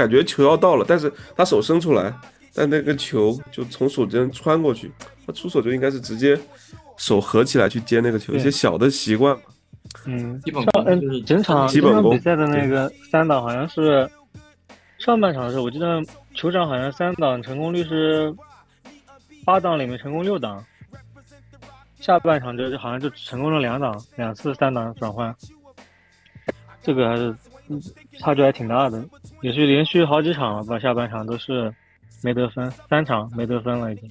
[0.01, 2.11] 感觉球要到了，但是他手伸出来，
[2.55, 4.91] 但那个球就从手间穿过去，
[5.27, 6.41] 他出手就应该是直接
[6.97, 9.43] 手合起来去接那个球，一些小的习惯嘛。
[10.07, 14.09] 嗯，基本上功就是嗯，整场基本功整场比赛的那个三档好像是
[14.99, 16.01] 上半场的时候，我记得
[16.35, 18.35] 酋长好像三档成功率是
[19.45, 20.65] 八档里面成功六档，
[22.01, 25.35] 下半场就好像就成功了两档，两次三档转换，
[26.83, 27.35] 这个还是
[27.69, 27.81] 嗯
[28.19, 29.05] 差距还挺大的，
[29.42, 31.72] 也是连续好几场了吧，下半场都是
[32.22, 34.11] 没得分，三场没得分了已经。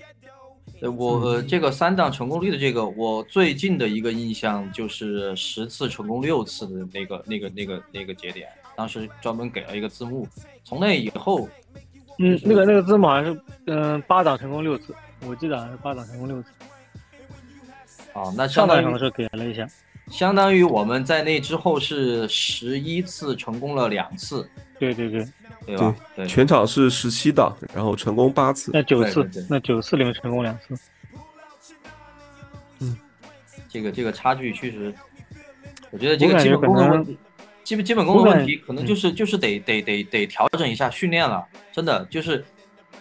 [0.81, 10.27] 呃，我呃这个三档成功率的这个，我最近的一个印象就是十次成功六次的那个那个那个那个节点，当时专门给了一个字幕。
[10.63, 11.49] 从那以后，
[12.19, 14.95] 嗯，那个那个字幕好像是嗯八档成功六次，
[15.27, 16.49] 我记得好像是八档成功六次，
[18.13, 19.67] 哦，那上半场的时候给了一下。
[20.07, 25.27] 相当于我们在那之后是十一次成功了两次，对对对，
[25.65, 25.77] 对。
[25.77, 25.95] 吧？
[26.15, 28.71] 对，全场是十七档，然后成功八次。
[28.73, 30.75] 那九次那九次里面成功两次。
[32.79, 32.97] 嗯。
[33.67, 34.91] 这个这个差距确实，
[35.91, 37.17] 我觉得这个基觉可能本功的问题，
[37.63, 42.43] 基本基本功的问题，可能就是就是得得得得调整一下训练了，真的就是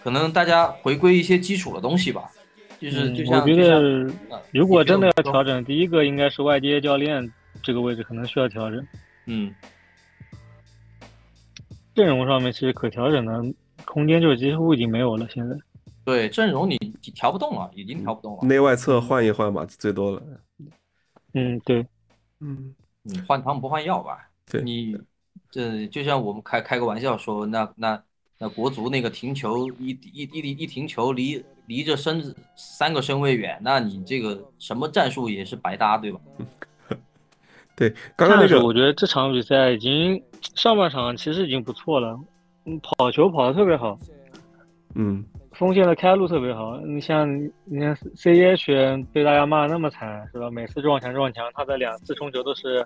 [0.03, 2.29] 可能大家回归一些基础的东西吧，
[2.79, 3.79] 就是嗯就像我觉得
[4.29, 7.27] 呃如果真的要调整，第一个应该是外接教练
[7.63, 8.85] 这个位置可能需要调整，
[9.25, 9.51] 嗯，
[11.95, 13.41] 阵容上面其实可调整的
[13.85, 15.27] 空间就几乎已经没有了。
[15.29, 15.55] 现在，
[16.05, 16.77] 对阵容你
[17.13, 20.21] 调不动了，已经调不动了，内外侧换一换吧，最多了。
[21.33, 21.85] 嗯，对，
[22.39, 22.73] 嗯，
[23.03, 24.29] 你换汤不换药吧？
[24.49, 24.97] 对你
[25.51, 28.01] 这就像我们开开个玩笑说，那那
[28.37, 36.19] 那国足那个停球一一一一停球离离着身子三个身位远，那你这个什么战术也是白搭，对吧？
[37.75, 40.21] 对，刚刚那个我觉得这场比赛已经
[40.55, 42.19] 上半场其实已经不错了，
[42.65, 43.97] 嗯，跑球跑的特别好，
[44.95, 45.23] 嗯，
[45.53, 46.77] 锋线的开路特别好。
[46.81, 47.27] 你像
[47.65, 50.49] 你看 C E H 被大家骂得那么惨是吧？
[50.49, 52.85] 每次撞墙撞墙，他的两次冲球都是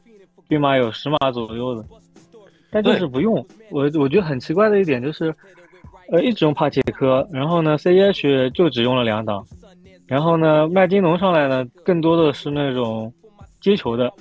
[0.49, 1.85] 均码有十码左右的，
[2.71, 3.35] 但就是不用。
[3.69, 5.33] 我我觉得很奇怪的一点就是，
[6.11, 9.45] 呃，一直用帕切科，然后呢 C E H 就只用了两档，
[10.07, 13.13] 然后呢麦金农上来呢，更多的是那种
[13.61, 14.11] 接球的、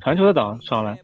[0.00, 0.98] 传球的档上来。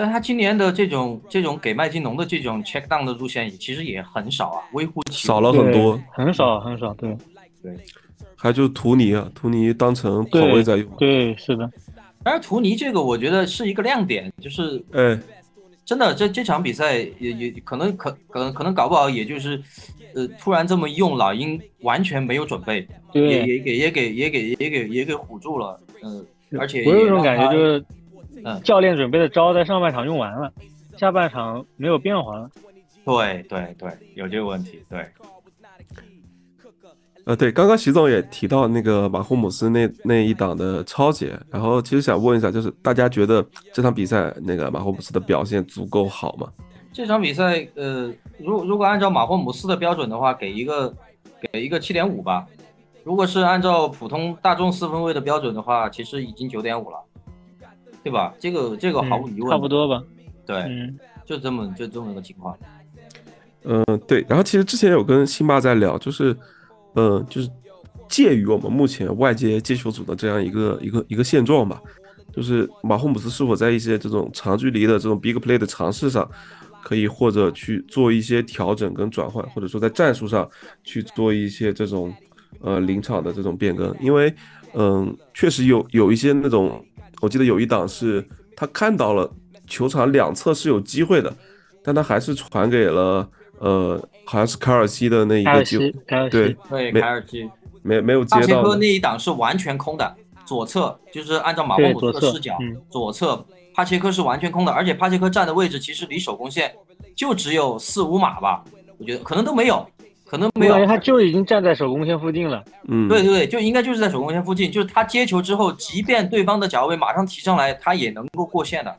[0.00, 7.14] 但他今年的这种这种给麦金农的这种 check down 的路线也其实也很少啊，微乎其少了很多，很少很少，对
[7.62, 7.76] 对，
[8.34, 10.90] 还就图尼啊，图尼当成跑对位在用。
[10.96, 11.70] 对，是的，
[12.24, 15.20] 当然图尼这个我觉得是一个亮点，就是哎，
[15.84, 19.60] 真的这这场比赛也也可能可可能可能搞不好也就是，
[20.14, 26.24] 呃，突然这么用，老鹰完全没有准备，对也也给也给也给也给也给唬住了，嗯、
[26.58, 27.84] 而且我有一种感觉就是
[28.44, 30.52] 嗯，教练准备的招在上半场用完了，
[30.96, 32.50] 下半场没有变化了。
[33.04, 35.06] 对对对，有这个问题，对，
[37.24, 46.48] 呃，对，刚刚徐总也提到那个马霍姆斯那那一档的超节，然后其实想问一下，就是大家觉得这场比赛那个马霍姆斯的表现足够好吗？
[46.92, 50.94] 这场比赛，呃，如如果按照马霍姆斯的标准的话，给一个
[51.52, 52.46] 给一个七点五吧。
[53.02, 56.98] 如果是按照普通大众四分卫的标准的话，其实已经九点五了，
[58.02, 58.34] 对吧？
[58.38, 60.02] 这个这个毫无疑问，差不多吧。
[60.46, 62.56] 对，嗯，就这么就这么个情况。
[63.64, 64.24] 嗯，对。
[64.28, 66.36] 然后其实之前有跟辛巴在聊，就是，
[66.94, 67.48] 嗯，就是
[68.08, 71.80] 介于我们目前外接接球组的这样一个一个一个现状吧。
[72.32, 76.28] 就是马霍姆斯是否在一些这种长距离的这种 big play 的尝试上，
[76.80, 80.48] 可以或者去做一些调整跟转换，或者说在战术上
[80.84, 82.14] 去做一些这种
[82.60, 83.92] 呃临场的这种变更。
[84.00, 84.32] 因为，
[84.74, 86.84] 嗯，确实有有一些那种，
[87.20, 89.30] 我记得有一档是他看到了
[89.66, 91.32] 球场两侧是有机会的，
[91.84, 93.28] 但他还是传给了
[93.58, 97.50] 呃，好像是卡尔西的那一个机会西，，凯尔西，对，对，没凯尔基，
[97.82, 98.62] 没没有接帕切。
[98.62, 106.74] 科那一档是完全空的，左侧就是按照马霍姆斯对左侧的视角，嗯左侧帕切科是完全空的，而且帕切科站的位置其实离手工线
[107.14, 108.64] 就只有四五码吧，
[108.98, 109.86] 我觉得可能都没有，
[110.30, 110.86] 可能没有。
[110.86, 112.64] 他就已经站在手工线附近了。
[112.86, 118.96] 嗯，对对对，就应该就是在手工线附近，就是他接球之后，即便对方的脚位马上提上来，他也能够过线的。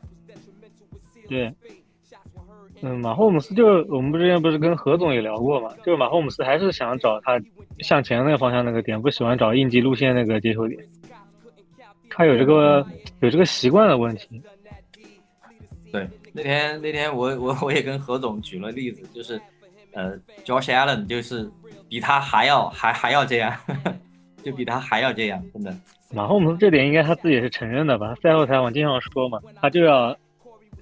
[1.26, 1.50] 对，
[2.82, 7.40] 嗯，马霍姆斯就我们不之前不是跟何总也聊过嘛，就是马霍姆斯还是想找他
[7.78, 10.78] 向前那个方向那个点，不喜欢找应急路线那个接球点。
[12.10, 12.86] 他有这个
[13.20, 14.42] 有这个习惯的问题。
[15.90, 19.40] 对，那天那天我我我也跟何总举了例子，就是
[19.92, 21.50] 呃，Josh Allen 就是
[21.88, 23.54] 比他还要还还要这样，
[24.42, 25.74] 就比他还要这样，真的。
[26.14, 28.14] 马霍姆斯这点应该他自己也是承认的吧？
[28.22, 30.16] 赛后采访经常说嘛，他就要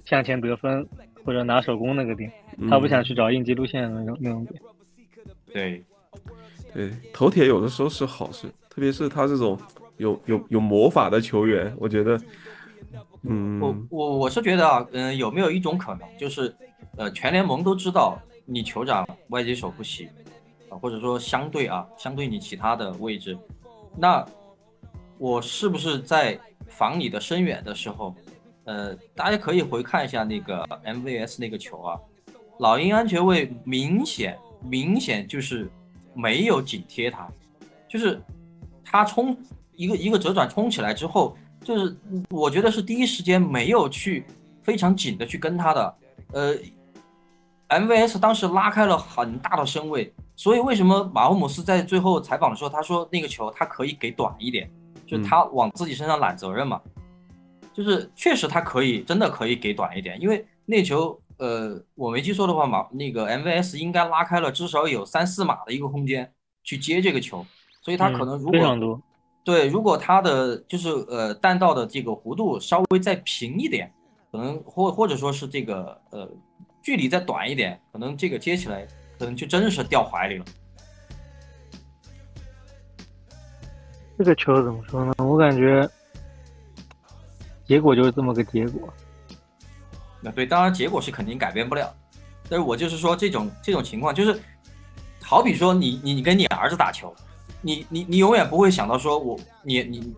[0.03, 0.85] 向前得分
[1.23, 2.31] 或者拿手攻那个点，
[2.69, 4.61] 他不想去找应急路线的那种那种点。
[5.53, 5.83] 对，
[6.73, 9.57] 对，头铁有的时候是好事，特别是他这种
[9.97, 12.19] 有有有魔法的球员，我觉得，
[13.23, 16.53] 嗯，我我我是觉得啊，嗯、有没有一种可能，就是
[16.97, 18.19] 呃，全联盟都知道
[18.51, 20.09] 你酋长外接手不行
[20.69, 23.37] 啊，或者说相对啊，相对你其他的位置，
[23.97, 24.25] 那
[25.17, 26.37] 我是不是在
[26.67, 28.13] 防你的深远的时候，
[28.65, 31.99] 呃，大家可以回看一下那个 MVS 那个球啊，
[32.59, 35.69] 老鹰安全卫明显明显就是
[36.13, 37.27] 没有紧贴他，
[37.87, 38.21] 就是
[38.83, 39.37] 他冲
[39.73, 41.95] 一个一个折转冲起来之后，就是
[42.29, 44.25] 我觉得是第一时间没有去
[44.61, 45.95] 非常紧的去跟他的，
[46.33, 46.55] 呃
[47.71, 54.69] ，MVS 当时拉开了很大的身位，所以为什么马霍姆斯在最后采访的时候他说那个球他可以给短一点，
[55.07, 56.79] 就是他往自己身上揽责任嘛，
[57.73, 66.31] 就是确实他可以真的可以给短一点，因为那球呃我没记错的话马那个 MVS 应该拉开了至少有三四码的一个空间
[66.63, 67.45] 去接这个球，
[67.81, 69.01] 所以他可能如果、嗯非常多。
[69.43, 73.91] 对，如果他的就是呃弹道的这个弧度稍微再平一点，
[74.31, 76.29] 可能或或者说是这个呃
[76.81, 78.85] 距离再短一点，可能这个接起来
[79.19, 80.45] 可能就真是掉怀里了。
[84.17, 85.13] 这个球怎么说呢？
[85.17, 85.89] 我感觉
[87.65, 88.93] 结果就是这么个结果。
[90.21, 91.91] 那对，当然结果是肯定改变不了，
[92.49, 94.39] 但是我就是说这种这种情况，就是
[95.23, 97.11] 好比说你你你跟你儿子打球，
[97.61, 100.13] 你你你永远不会想到说我你你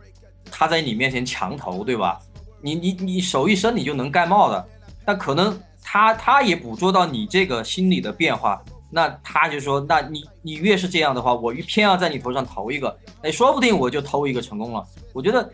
[0.52, 2.20] 他在你面前强投，对吧？
[2.62, 4.68] 你你你手一伸你就能盖帽的，
[5.06, 5.58] 但可能
[5.94, 14.84] 他他也捕捉到你这个心理的变化，那他就说，那你你越是这样的话，我越偏要在你头上投一个，哎，说不定我就投一个成功了。
[15.14, 15.48] 我觉得。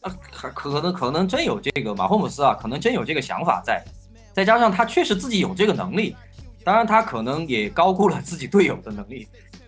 [0.00, 3.84] 啊，可可能可能真有这个马霍姆斯啊，可能真有这个想法在，
[4.32, 6.14] 再加上他确实自己有这个能力，
[6.64, 9.26] 当然他可能也高估了自己队友的能力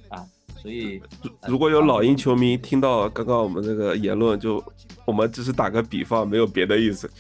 [0.09, 0.25] 啊，
[0.63, 1.03] 所以
[1.49, 4.63] 如果有老鹰球迷听到刚刚我们这个言论，就
[5.05, 7.11] 我们只是打个比方，没有别的意思。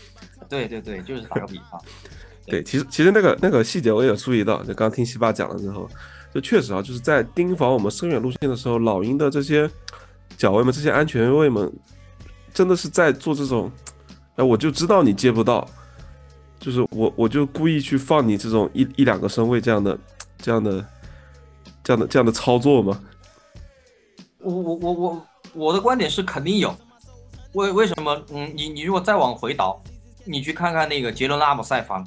[0.48, 1.81] 对对对，就是打个比方。
[2.51, 5.89] 对，其实其实那个那个细节我也有注意到，就刚听西巴讲了之后，
[6.35, 9.71] 就确实啊，就是在盯防我们深远路线的时候，老鹰的这些
[10.37, 11.73] 脚位们、这些安全位们。
[12.53, 13.71] 真的是在做这种，
[14.35, 15.65] 哎，我就知道你接不到，
[16.59, 19.97] 就是我我就故意去放你这种一一两个身位这样的、
[20.37, 20.85] 这样的、
[21.85, 23.01] 这样的、这样的操作吗？
[24.39, 26.74] 我我我我我的观点是肯定有，
[27.53, 28.20] 为为什么？
[28.33, 29.81] 嗯，你你如果再往回倒，
[30.24, 32.05] 你去看看那个杰伦拉姆塞方，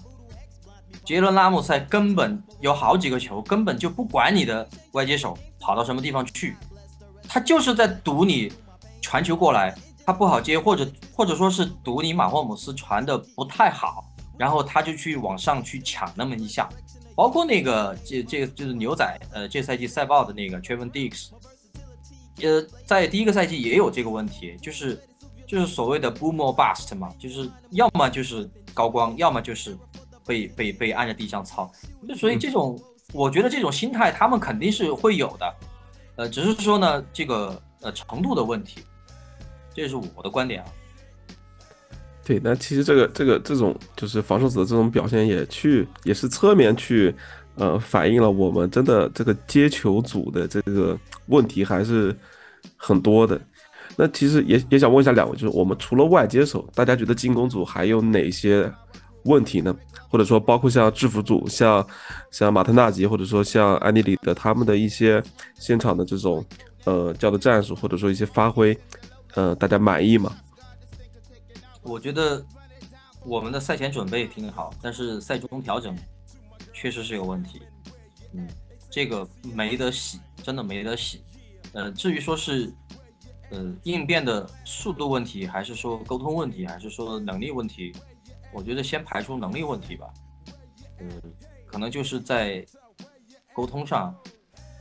[1.05, 6.55] 杰伦拉姆塞根本有好几个球根本就不管你的外接手跑到什么地方去，
[7.27, 8.51] 他就是在赌你
[9.01, 9.75] 传球过来。
[10.05, 10.85] 他不好接，或者
[11.15, 14.03] 或者说是赌你马霍姆斯传的不太好，
[14.37, 16.67] 然后他就去往上去抢那么一下，
[17.15, 21.29] 包括那个这这个就是牛仔，呃，这赛季赛报的那个 Trevon Diggs，
[22.41, 25.01] 呃，在第一个赛季也有这个问题，就是
[25.47, 29.77] 就是所谓的 boom or bust 嘛，就是要么就是高光，要么就是
[30.26, 31.71] 被被被按在地上操。
[32.07, 32.80] 就所以这种，
[33.13, 35.53] 我觉得这种心态他们肯定是会有的，
[36.15, 38.82] 呃，只是说呢，这个呃程度的问题，
[39.74, 40.67] 这是我的观点啊。
[42.26, 47.13] 对，那其实这个这个这种就是防守者的这种表现，也去也是侧面去
[47.55, 52.15] 呃反映了我们真的这个接球组的这个问题还是
[52.78, 53.39] 很多的。
[53.97, 58.71] 那其实也也想问一下两位，就是我们除了外接手，大家觉得进攻组还有哪些
[59.24, 59.76] 问题呢？
[60.09, 61.86] 或者说包括像制服组，像
[62.32, 65.24] 像马特纳吉，或者说像安迪里德他们的一些
[65.55, 66.45] 现场的这种
[66.86, 68.78] 呃叫的战术，或者说一些发挥，
[69.34, 70.36] 呃，大家满意吗？
[71.82, 72.45] 我觉得
[73.26, 75.97] 我们的赛前准备挺好，但是赛中调整
[76.71, 77.61] 确实是有问题。
[78.34, 78.47] 嗯，
[78.89, 81.24] 这个没得洗，真的没得洗。
[81.71, 82.71] 呃，至于说是
[83.49, 87.91] 呃应变的速度问题，还是说沟通问题，还是说能力问题，
[88.54, 90.08] 我觉得先排除能力问题吧。
[90.99, 91.10] 嗯，
[91.66, 92.66] 可能就是在
[93.54, 94.16] 沟通上，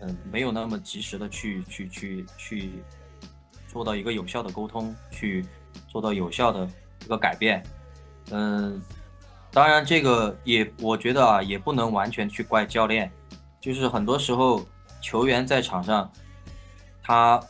[0.01, 2.73] 嗯，没有那么及时的去去去去
[3.67, 5.45] 做到一个有效的沟通，去
[5.89, 6.69] 做到有效的。
[7.05, 7.61] 一个改变，
[8.31, 8.81] 嗯，
[9.51, 13.11] 当然这个也我觉得啊，也不能完全去怪教练，
[13.61, 14.65] 就是很多时候
[15.01, 16.09] 球员在场上，
[17.03, 17.43] 他，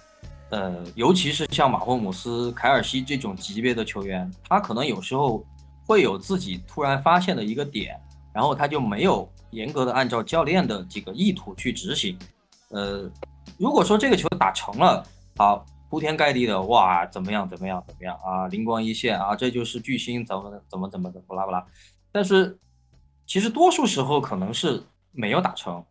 [0.48, 5.44] 呃，尤其是像马霍姆斯、凯尔西这种级别的球员，他可能有时候
[5.86, 8.00] 会有自己突然发现的一个点，
[8.34, 12.18] 然后他就没有严格的按照教练的这个意图去执行，
[12.70, 13.10] 呃，
[13.58, 15.06] 如果说这个球打成了，
[15.36, 15.64] 好。
[15.92, 18.48] 铺天盖地的哇，怎么样怎么样怎么样啊？
[18.48, 21.62] 灵光一现啊，这就是巨星怎么怎么怎么的不拉不拉。
[22.10, 22.58] 但是
[23.26, 25.84] 其实多数时候可能是没有打成，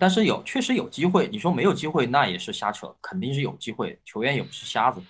[0.00, 1.28] 但是有确实有机会。
[1.28, 4.00] 你说没有机会，那也是瞎扯，肯定是有机会。
[4.06, 5.02] 球员也不是瞎子，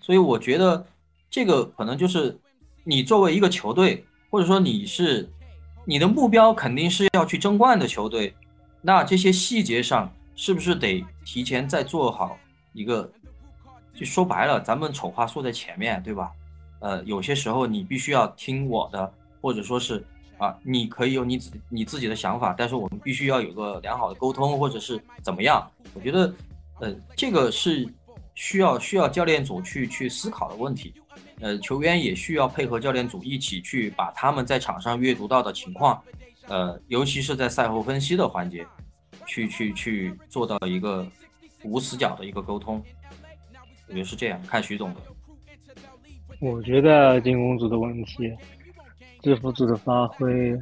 [0.00, 0.86] 所以我觉得
[1.28, 2.38] 这个可能就是
[2.88, 5.28] 你作为一个球队，或者说你是
[5.84, 8.34] 你的目标肯定是要去争冠的球队，
[8.80, 12.38] 那这些细节上是不是得提前再做好
[12.72, 13.12] 一个？
[13.94, 16.30] 就说白了，咱们丑话说在前面对吧？
[16.80, 19.12] 呃，有些时候你必须要听我的，
[19.42, 20.02] 或者说是
[20.38, 25.70] 啊，你可以有你自你自己的想法，但是我们必须要有个良好的沟通，或者是怎么样？
[25.92, 26.34] 我觉得，
[26.80, 27.86] 呃，这个是
[28.34, 30.94] 需要需要教练组去去思考的问题。
[31.40, 36.02] 呃，球员也需要配合教练组一起去把他们在场上阅读到的情况，
[36.48, 38.66] 呃，尤其是在赛后分析的环节，
[39.26, 41.06] 去去去做到一个
[41.62, 42.82] 无死角的一个沟通。
[43.86, 45.00] 我觉得是这样，看徐总的。
[46.40, 48.32] 我觉得进攻组的问题，
[49.22, 50.52] 制服组的发挥，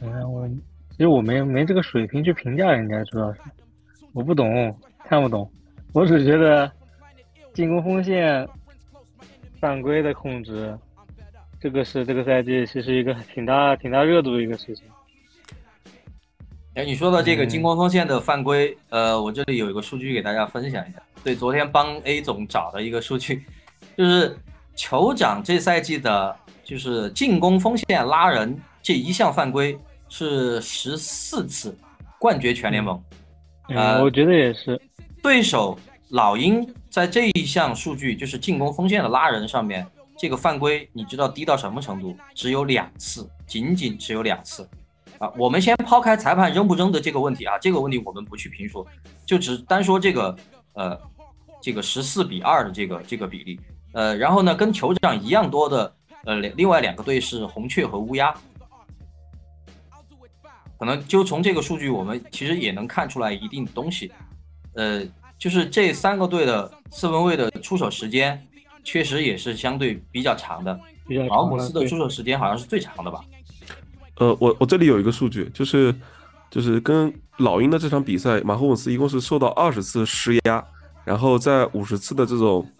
[0.00, 0.48] 嗯，我
[0.90, 3.40] 其实我没没这个水平去评价人家，主要是
[4.12, 5.50] 我不懂，看不懂。
[5.92, 6.70] 我只觉得
[7.52, 8.46] 进攻锋线
[9.60, 10.76] 犯规的控制，
[11.60, 14.84] 这个是这个赛季其实一个挺大挺大热度的一个事情。
[16.74, 21.02] 哎，你说的这个进攻锋线的犯规，呃，我这里有一个数据给大家分享一下。
[21.22, 23.44] 对，昨天帮 A 总找的一个数据，
[23.98, 24.34] 就是
[24.76, 26.34] 酋长这赛季的，
[26.64, 31.76] 就是进攻锋线拉人这一项犯规是十四次，
[32.18, 33.02] 冠绝全联盟。
[33.68, 34.80] 嗯，我觉得也是。
[35.22, 39.86] 对手老鹰在这一项数据，就是进攻锋线的拉人上面，
[40.18, 42.16] 这个犯规你知道低到什么程度？
[42.34, 44.68] 只有两次，仅仅只有两次。
[45.18, 48.84] 啊，我们先抛开裁判扔不扔的这个问题啊，这个问题我们不去评说，
[49.24, 50.36] 就只单说这个，
[50.72, 50.98] 呃，
[51.60, 53.60] 这个十四比二的这个这个比例，
[53.92, 58.34] 呃，然后呢，跟酋长一样多的，呃，另外两个队是红雀和乌鸦，
[60.78, 64.10] 可能就从这个数据，我们其实也能看出来一定东西，
[64.74, 65.02] 呃，
[65.40, 68.46] 就是这三个队的四分卫的出手时间，
[68.84, 70.78] 确实也是相对比较长的，
[71.30, 73.24] 劳姆斯的出手时间好像是最长的吧。
[74.18, 75.94] 呃，我我这里有一个数据，就是
[76.50, 80.62] 就是跟老鹰的这场比赛，马霍姆斯一共是受到二十次施压，
[81.06, 82.70] 然后在五十次的这种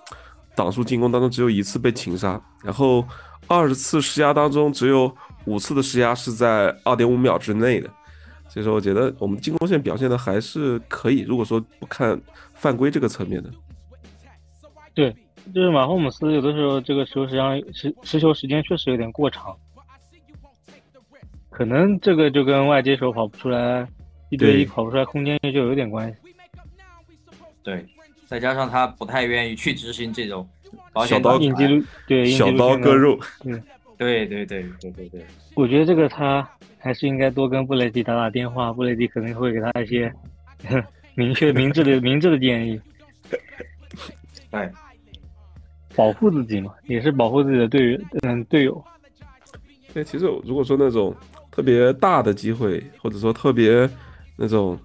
[0.54, 3.02] 挡数进攻当中，只有一次被擒杀，然后
[3.46, 5.10] 二十次施压当中，只有
[5.46, 7.88] 五次的施压是在二点五秒之内的，
[8.50, 11.20] 所以说我觉得我们进攻线表现的还是可以。
[11.20, 12.20] 如果说不看
[12.52, 13.50] 犯规这个层面的，
[14.92, 15.14] 对，
[15.54, 19.56] 就是马霍姆斯有的时候这个球实际上持持球时间确实有点过长。
[21.48, 23.86] 可能这个就跟外接手跑不出来，
[24.30, 26.16] 一对一跑不出来，空间就有点关系。
[27.62, 27.86] 对，
[28.26, 30.48] 再加上他不太愿意去执行这种
[31.06, 31.38] 小刀
[32.06, 33.18] 对小刀割肉。
[33.44, 33.62] 对
[34.00, 35.26] 对对对对对对。
[35.54, 36.48] 我觉得这个他
[36.78, 40.10] 还是应该多跟布雷迪打打电话，布雷迪可能会给他一些
[41.14, 42.80] 明确、明智的、明智的建议。
[44.52, 44.72] 哎，
[45.94, 48.82] 保护自己嘛，也是保护自己的队员，嗯，队友。
[49.92, 51.14] 对，其实如果说那种
[51.50, 53.86] 特别大的机会，或者说特别
[54.36, 54.78] 那种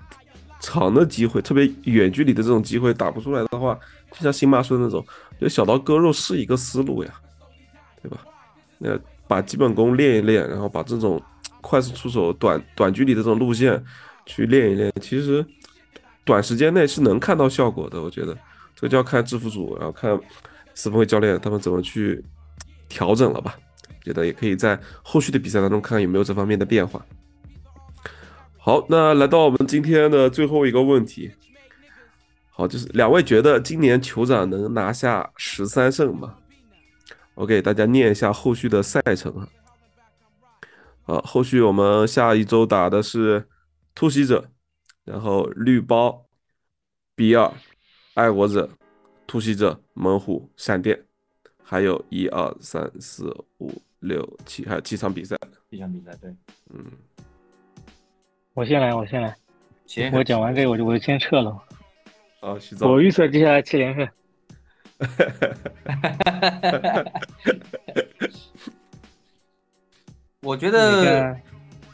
[0.60, 3.80] 长的机会，特别远距离的这种机会打不出来的话，
[4.12, 5.06] 就像辛巴说的那种，
[5.40, 7.14] 就小刀割肉是一个思路呀，
[8.02, 8.18] 对吧？
[8.78, 11.22] 那把基本功练一练，然后把这种
[11.62, 13.84] 快速出手、短短距离的这种路线
[14.26, 15.46] 去练一练，其实
[16.24, 18.02] 短时间内是能看到效果的。
[18.02, 18.38] 我觉得
[18.76, 20.20] 这个就要看制服组，然后看
[20.74, 22.24] 四分卫教练他们怎么去
[22.88, 23.58] 调整了吧。
[24.04, 27.04] 觉得也可以在后续的比赛当中看看有没有这方面的变化。
[28.56, 31.32] 好，那来到我们今天的最后一个问题，
[32.52, 36.36] 好，就是两位觉得今年酋长能拿下十三胜吗？
[37.36, 39.48] 我给大家念一下后续的赛程啊。
[41.04, 43.48] 好，后续我们下一周打的是
[43.94, 44.50] 突袭者，
[45.04, 46.26] 然后绿包、
[47.16, 47.54] B 二、
[48.16, 48.70] 爱国者、
[49.28, 51.06] 突袭者、猛虎、闪电，
[51.64, 53.28] 还有一二三四
[53.60, 53.72] 五。
[54.00, 55.36] 六七还有七场比赛，
[55.72, 56.30] 七场比赛对，
[56.70, 56.86] 嗯，
[58.54, 59.36] 我先来，我先来，
[59.88, 61.50] 行，我讲完这个我就我就先撤了。
[62.42, 62.88] 啊，洗澡。
[62.88, 64.08] 我预测接下来七连胜。
[70.42, 71.36] 我觉得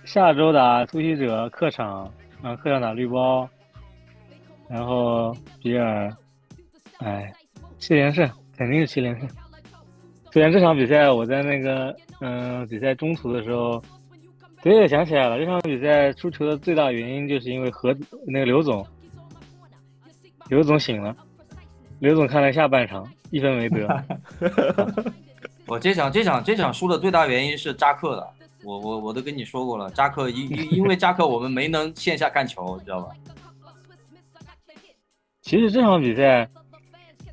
[0.05, 3.49] 下周打突袭者客场，然后客场打绿包，
[4.67, 6.13] 然后比尔，
[6.99, 7.31] 哎，
[7.79, 9.27] 七连胜肯定是七连胜。
[10.31, 13.81] 虽然这场比赛我在那个嗯比赛中途的时候，
[14.61, 17.95] 对，想起来了，这场比赛输球的最大原因就是因为何
[18.27, 18.85] 那个刘总，
[20.49, 21.15] 刘总醒了，
[22.01, 23.87] 刘总看了下半场一分没得。
[25.67, 28.27] 我这场这场这场输的最大原因是扎克的，
[28.63, 33.11] 我我我都跟你说过了，扎克因因因为扎克我们没能线下看球，知道吧？
[35.43, 36.49] 其实这场比赛。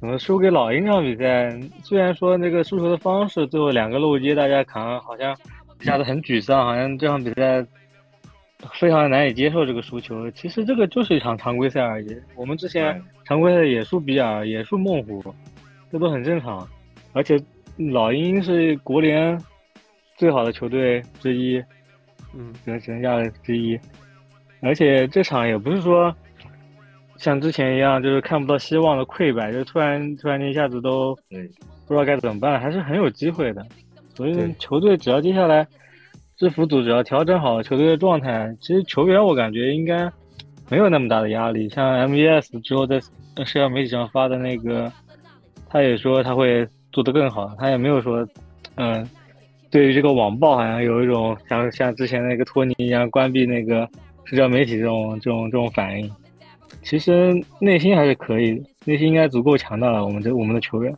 [0.00, 1.58] 怎么输给老鹰这场比赛？
[1.82, 5.36] 虽然说那个输球的方式，最后两个漏接大家扛，好像
[5.80, 7.66] 一下子很沮丧，好像这场比赛
[8.72, 10.30] 非常难以接受这个输球。
[10.32, 12.16] 其实这个就是一场常规赛而已。
[12.34, 15.22] 我们之前常规赛也输比尔，也输孟虎，
[15.90, 16.66] 这都很正常。
[17.12, 17.40] 而且
[17.90, 19.38] 老鹰是国联
[20.16, 21.58] 最好的球队之一，
[22.34, 23.78] 嗯，能能下之一。
[24.60, 26.14] 而且这场也不是说。
[27.16, 33.66] 像之前一样，就是看不到希望的溃败，就突然突然间一下子都不知道该怎么办，还是很有机会的。
[34.14, 35.66] 所以球队只要接下来
[36.38, 40.08] 制服组只要调整好球队的状态，其实球员我感觉应该
[40.70, 41.68] 没有那么大的压力。
[41.68, 43.00] 像 M V S 之后在
[43.44, 44.90] 社交媒体上发的那个，
[45.68, 48.26] 他也说他会做得更好，他也没有说，
[48.76, 49.04] 嗯，
[49.68, 53.88] 对于这个网暴好像有一种像像之前那个托尼一样关闭那个
[54.24, 56.08] 社交媒体这种这种这种反应。
[56.82, 60.04] 其实内心还是可以，内心应该足够强大了。
[60.04, 60.94] 我们这我们的球员，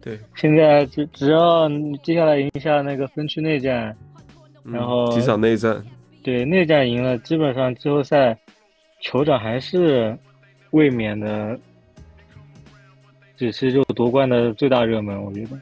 [0.00, 1.68] 对，现在只只要
[2.02, 3.94] 接下来赢下那个分区内战，
[4.72, 5.84] 然后几场内战，
[6.22, 8.36] 对内战赢了，基本上季后赛
[9.02, 10.16] 酋长还是
[10.70, 11.58] 卫冕的，
[13.36, 15.22] 只是就夺冠的最大热门。
[15.22, 15.58] 我觉得，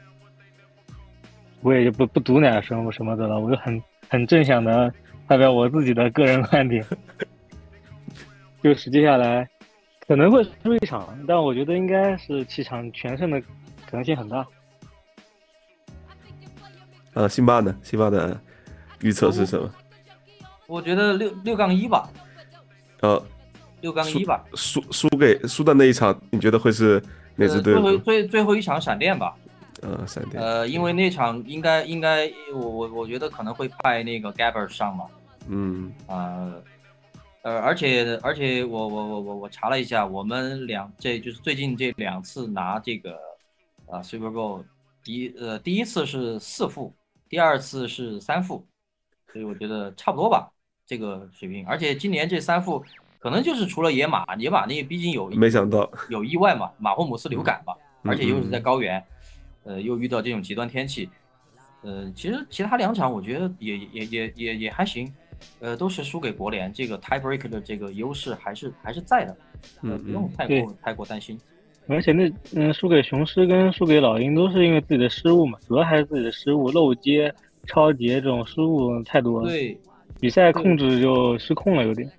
[1.61, 4.91] 我也就不不毒奶什么什么的了，我就很很正向的
[5.27, 6.85] 发表我自己的个人 观点，
[8.63, 9.47] 就是接下来。
[10.07, 14.47] 可能会输一场，但我觉得应该是七场全胜的可能性很大。
[17.13, 17.77] 呃，辛巴呢？
[17.83, 18.39] 辛巴的
[19.01, 19.69] 预测是什么？
[20.67, 22.09] 我觉得六六杠一吧。
[23.01, 23.23] 呃，
[23.81, 24.43] 六杠一吧。
[24.53, 27.01] 输输给输的那一场，你觉得会是
[27.35, 27.73] 哪支队？
[27.73, 29.35] 最后最最后一场闪电吧。
[29.81, 30.41] 呃，闪电。
[30.41, 35.05] 呃，因为那场应该应该我我我觉得可能会派那个 Gabber 上嘛。
[35.47, 35.91] 嗯。
[36.07, 36.53] 啊。
[37.43, 43.17] 呃，而且而且我我我我我查了一下，我们两这就是最近这两次拿这个
[43.89, 44.65] 啊 Super Bowl，
[45.01, 46.93] 第一呃第一次是四负，
[47.29, 48.67] 第二次是三负，
[49.37, 50.51] 所以我觉得差不多吧
[50.83, 51.63] 这个水平。
[51.67, 52.83] 而且今年这三副
[53.19, 59.03] 可能就是除了野马，野马那毕竟有没想到有意外嘛，马霍姆斯流感嘛，而且又是在高原，
[59.63, 61.07] 呃又遇到这种极端天气，
[61.83, 65.13] 呃其实其他两场我觉得也也也也也还行。
[65.59, 69.37] 呃，都是输给国联，这个 tiebreak 的这个优势还是还是在的，
[69.83, 71.39] 呃，不用太过太过担心。
[71.87, 77.31] 而且那嗯，输给雄狮跟输给老鹰都是因为自己的失误嘛，主要还是自己的失误，漏接、
[77.67, 79.49] 超节这种失误太多了。
[79.49, 79.79] 对，
[80.19, 82.09] 比赛控制就失控了，有点。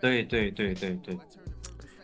[0.00, 1.16] 对对对对对。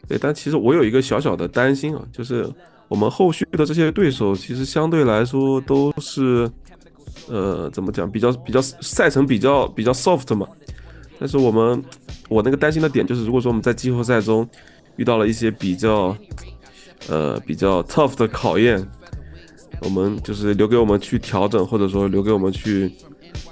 [0.06, 2.48] 对，但其实我有一个小小的担心啊，就是
[2.88, 6.50] 我们后续的这些对手，其实相对来说都是。
[7.30, 8.10] 呃，怎么讲？
[8.10, 10.48] 比较比较赛程比较比较 soft 嘛。
[11.18, 11.84] 但是我们
[12.30, 14.48] 我那个担心的点就是，如果说我们在季后赛中
[14.96, 16.16] 遇到了一些比较
[17.10, 18.82] 呃比较 tough 的考验，
[19.80, 22.90] 我们就是留给我们去调整，或者说留给我们去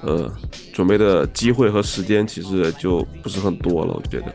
[0.03, 0.31] 呃，
[0.73, 4.35] 准备的机会和时间其实就不是很多了，我觉得。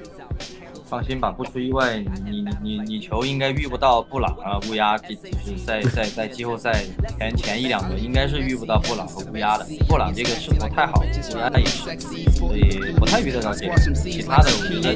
[0.91, 6.83] 放心吧，不出意外，你你你你球应该遇不到布朗啊乌鸦，就是在在在季后赛
[7.17, 9.65] 前前一两轮应该是遇不到布朗和乌鸦的。
[9.87, 11.97] 布朗这个势头太好，乌鸦也是，
[12.31, 13.75] 所以不太遇得到这个。
[13.93, 14.93] 其他的我觉得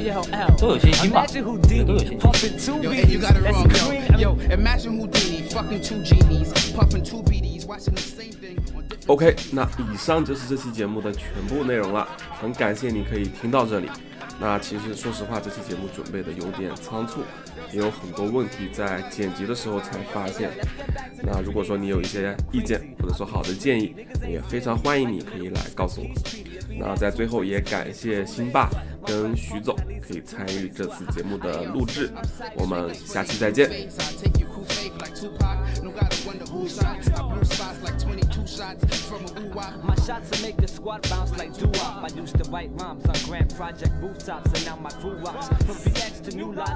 [0.58, 1.38] 都有信心吧，都
[1.94, 2.14] 有信
[2.54, 2.76] 心。
[9.06, 12.06] OK，那以上就是这期节目的全部内容了，
[12.38, 13.88] 很感谢你可以听到这里。
[14.38, 17.22] 那其实说实话，这期节目准备的有点仓促，
[17.72, 20.50] 也有很多问题在剪辑的时候才发现。
[21.22, 23.94] 那如果说你有一些意见或者说好的建议，
[24.28, 26.08] 也非常欢迎你可以来告诉我。
[26.78, 28.68] 那在最后也感谢辛爸
[29.06, 29.74] 跟徐总
[30.06, 32.12] 可以参与这次节目的录制，
[32.56, 33.70] 我们下期再见。
[39.82, 42.04] My shots will make the squad bounce like doo-wop.
[42.04, 45.48] I used to write rhymes on grand project rooftops, and now my crew rocks.
[45.48, 46.66] From BX to new life.